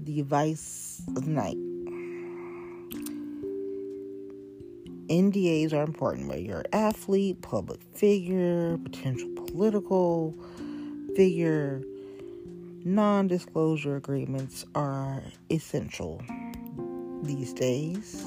The 0.00 0.20
advice 0.20 1.00
of 1.16 1.24
the 1.24 1.30
night. 1.30 1.56
NDAs 5.08 5.72
are 5.72 5.84
important, 5.84 6.28
whether 6.28 6.40
you're 6.40 6.60
an 6.60 6.66
athlete, 6.72 7.40
public 7.42 7.80
figure, 7.94 8.76
potential 8.78 9.28
political 9.36 10.34
figure. 11.14 11.82
Non 12.84 13.26
disclosure 13.26 13.96
agreements 13.96 14.64
are 14.74 15.22
essential 15.50 16.22
these 17.22 17.52
days. 17.52 18.24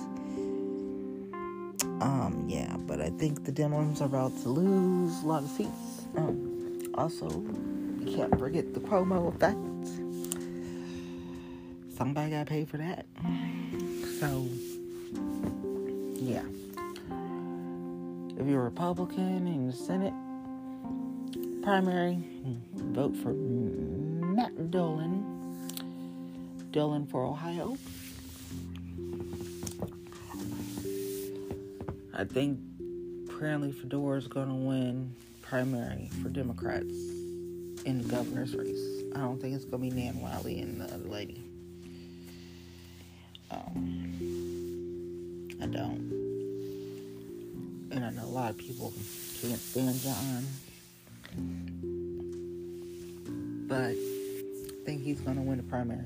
Um, 2.01 2.45
yeah, 2.47 2.75
but 2.79 2.99
I 2.99 3.09
think 3.11 3.45
the 3.45 3.51
Dems 3.51 4.01
are 4.01 4.05
about 4.05 4.35
to 4.43 4.49
lose 4.49 5.23
a 5.23 5.27
lot 5.27 5.43
of 5.43 5.49
seats. 5.49 6.07
Um, 6.17 6.91
also, 6.95 7.29
you 7.99 8.13
can't 8.15 8.37
forget 8.37 8.73
the 8.73 8.79
promo 8.79 9.33
effect. 9.33 9.57
Somebody 11.95 12.31
got 12.31 12.47
pay 12.47 12.65
for 12.65 12.77
that. 12.77 13.05
So, 14.19 14.47
yeah. 16.15 16.43
If 18.37 18.47
you're 18.47 18.61
a 18.61 18.65
Republican 18.65 19.47
in 19.47 19.67
the 19.67 19.73
Senate 19.73 20.13
primary, 21.63 22.17
vote 22.73 23.15
for 23.17 23.33
Matt 24.35 24.71
Dolan. 24.71 25.25
Dolan 26.71 27.05
for 27.05 27.25
Ohio. 27.25 27.77
I 32.13 32.23
think 32.23 32.59
apparently 33.29 33.73
Fedora 33.73 34.17
is 34.17 34.27
going 34.27 34.47
to 34.47 34.53
win 34.53 35.13
primary 35.41 36.09
for 36.21 36.29
Democrats 36.29 36.93
in 37.85 38.01
the 38.01 38.07
governor's 38.07 38.55
race. 38.55 39.03
I 39.13 39.19
don't 39.19 39.41
think 39.41 39.53
it's 39.53 39.65
going 39.65 39.89
to 39.89 39.95
be 39.95 40.01
Nan 40.01 40.21
Whaley 40.21 40.61
and 40.61 40.79
the 40.79 40.85
other 40.85 41.09
lady. 41.09 41.43
Um, 43.49 45.49
I 45.61 45.65
don't. 45.65 46.09
And 47.91 48.05
I 48.05 48.11
know 48.11 48.23
a 48.23 48.25
lot 48.25 48.51
of 48.51 48.57
people 48.57 48.93
can't 49.41 49.59
stand 49.59 49.99
John. 49.99 50.45
But 53.67 53.95
think 54.85 55.03
he's 55.03 55.21
going 55.21 55.37
to 55.37 55.43
win 55.43 55.57
the 55.57 55.63
primary. 55.63 56.05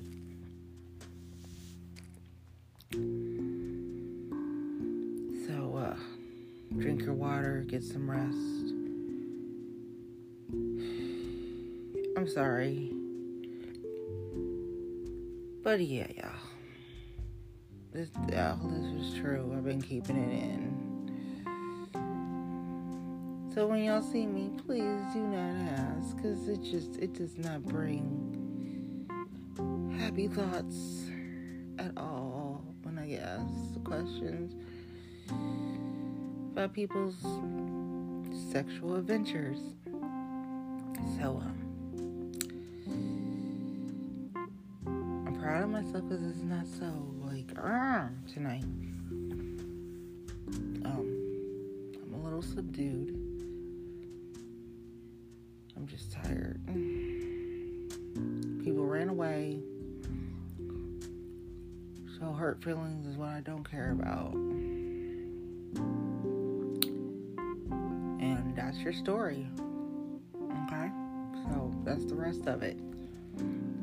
So, 5.47 5.77
uh, 5.77 5.95
drink 6.77 7.03
your 7.03 7.13
water, 7.13 7.63
get 7.67 7.83
some 7.83 8.09
rest. 8.09 8.35
I'm 12.17 12.27
sorry. 12.27 12.91
But 15.63 15.79
yeah, 15.81 16.07
y'all. 16.15 16.31
This, 17.91 18.09
all 18.15 18.69
this 18.69 19.07
is 19.07 19.19
true. 19.19 19.53
I've 19.55 19.63
been 19.63 19.81
keeping 19.81 20.17
it 20.17 20.31
in. 20.31 20.75
So 23.53 23.67
when 23.67 23.85
y'all 23.85 24.01
see 24.01 24.25
me, 24.25 24.51
please 24.65 25.01
do 25.13 25.19
not 25.19 25.55
ask, 25.79 26.21
cause 26.21 26.49
it 26.49 26.61
just 26.61 26.97
it 26.97 27.13
does 27.13 27.37
not 27.37 27.63
bring 27.63 28.44
happy 30.15 30.27
thoughts 30.29 31.09
at 31.77 31.91
all 31.97 32.63
when 32.83 32.97
I 32.97 33.05
get 33.05 33.21
asked 33.21 33.83
questions. 33.83 34.55
about 36.53 36.71
people's 36.71 37.15
sexual 38.49 38.95
adventures. 38.95 39.57
So, 41.19 41.43
um, 41.43 41.57
I'm 45.27 45.37
proud 45.41 45.63
of 45.63 45.69
myself 45.69 46.07
because 46.07 46.23
it's 46.23 46.43
not 46.43 46.65
so 46.65 46.93
like 47.25 47.51
uh, 47.61 48.07
tonight. 48.33 48.63
Um, 50.85 51.09
I'm 52.05 52.13
a 52.13 52.23
little 52.23 52.41
subdued. 52.41 53.09
I'm 55.75 55.85
just 55.85 56.13
tired. 56.13 56.61
People 58.63 58.85
ran 58.85 59.09
away. 59.09 59.59
So 62.25 62.33
hurt 62.33 62.63
feelings 62.63 63.05
is 63.05 63.17
what 63.17 63.29
I 63.29 63.41
don't 63.41 63.69
care 63.69 63.91
about. 63.91 64.33
And 68.19 68.55
that's 68.55 68.79
your 68.79 68.93
story. 68.93 69.47
Okay? 70.33 70.89
So 71.43 71.71
that's 71.83 72.03
the 72.05 72.15
rest 72.15 72.47
of 72.47 72.63
it. 72.63 72.79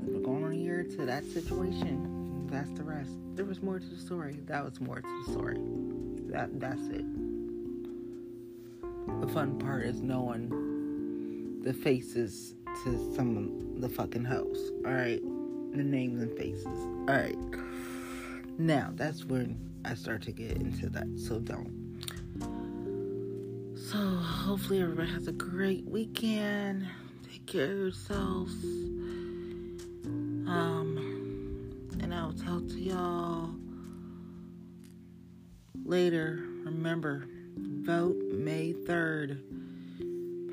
We're 0.03 0.25
going 0.25 0.43
on 0.43 0.51
here 0.55 0.83
to 0.83 1.07
that 1.07 1.25
situation. 1.25 2.49
That's 2.51 2.71
the 2.71 2.83
rest. 2.83 3.13
There 3.37 3.45
was 3.45 3.63
more 3.63 3.79
to 3.79 3.87
the 3.87 4.01
story. 4.01 4.41
That 4.47 4.65
was 4.65 4.81
more 4.81 4.97
to 4.97 5.25
the 5.25 5.33
story. 5.33 5.61
That 6.33 6.59
that's 6.59 6.89
it. 6.89 7.05
The 9.21 9.29
fun 9.29 9.57
part 9.61 9.85
is 9.85 10.01
knowing 10.01 11.61
the 11.63 11.73
faces 11.73 12.57
to 12.83 13.15
some 13.15 13.37
of 13.37 13.81
the 13.81 13.89
fucking 13.89 14.25
hoes. 14.25 14.73
Alright? 14.85 15.23
The 15.23 15.85
names 15.85 16.21
and 16.21 16.37
faces. 16.37 16.67
Alright. 17.09 17.39
Now 18.63 18.91
that's 18.95 19.25
when 19.25 19.59
I 19.85 19.95
start 19.95 20.23
to 20.23 20.31
get 20.31 20.53
into 20.53 20.89
that. 20.91 21.09
So 21.19 21.41
don't. 21.41 21.99
So 23.75 23.99
hopefully 23.99 24.81
everybody 24.81 25.11
has 25.11 25.27
a 25.27 25.33
great 25.33 25.85
weekend. 25.85 26.87
Take 27.29 27.45
care 27.47 27.73
of 27.73 27.79
yourselves. 27.79 28.55
Um, 30.47 31.91
and 32.01 32.15
I'll 32.15 32.35
talk 32.35 32.69
to 32.69 32.79
y'all 32.79 33.51
later. 35.85 36.45
Remember, 36.65 37.27
vote 37.57 38.15
May 38.31 38.75
3rd. 38.75 39.41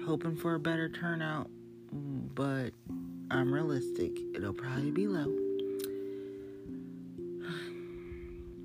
Hoping 0.08 0.36
for 0.36 0.56
a 0.56 0.60
better 0.60 0.90
turnout, 0.90 1.52
but 2.34 2.72
I'm 3.30 3.54
realistic. 3.54 4.18
It'll 4.34 4.54
probably 4.54 4.90
be 4.90 5.06
low. 5.06 5.49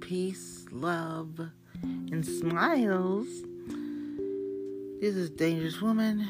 Peace, 0.04 0.66
love, 0.70 1.40
and 1.82 2.26
smiles. 2.26 3.26
This 5.00 5.16
is 5.16 5.30
Dangerous 5.30 5.80
Woman. 5.80 6.28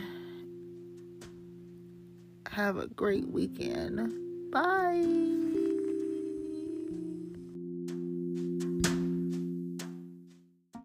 Have 2.52 2.76
a 2.76 2.86
great 2.86 3.26
weekend. 3.26 4.52
Bye. 4.52 5.43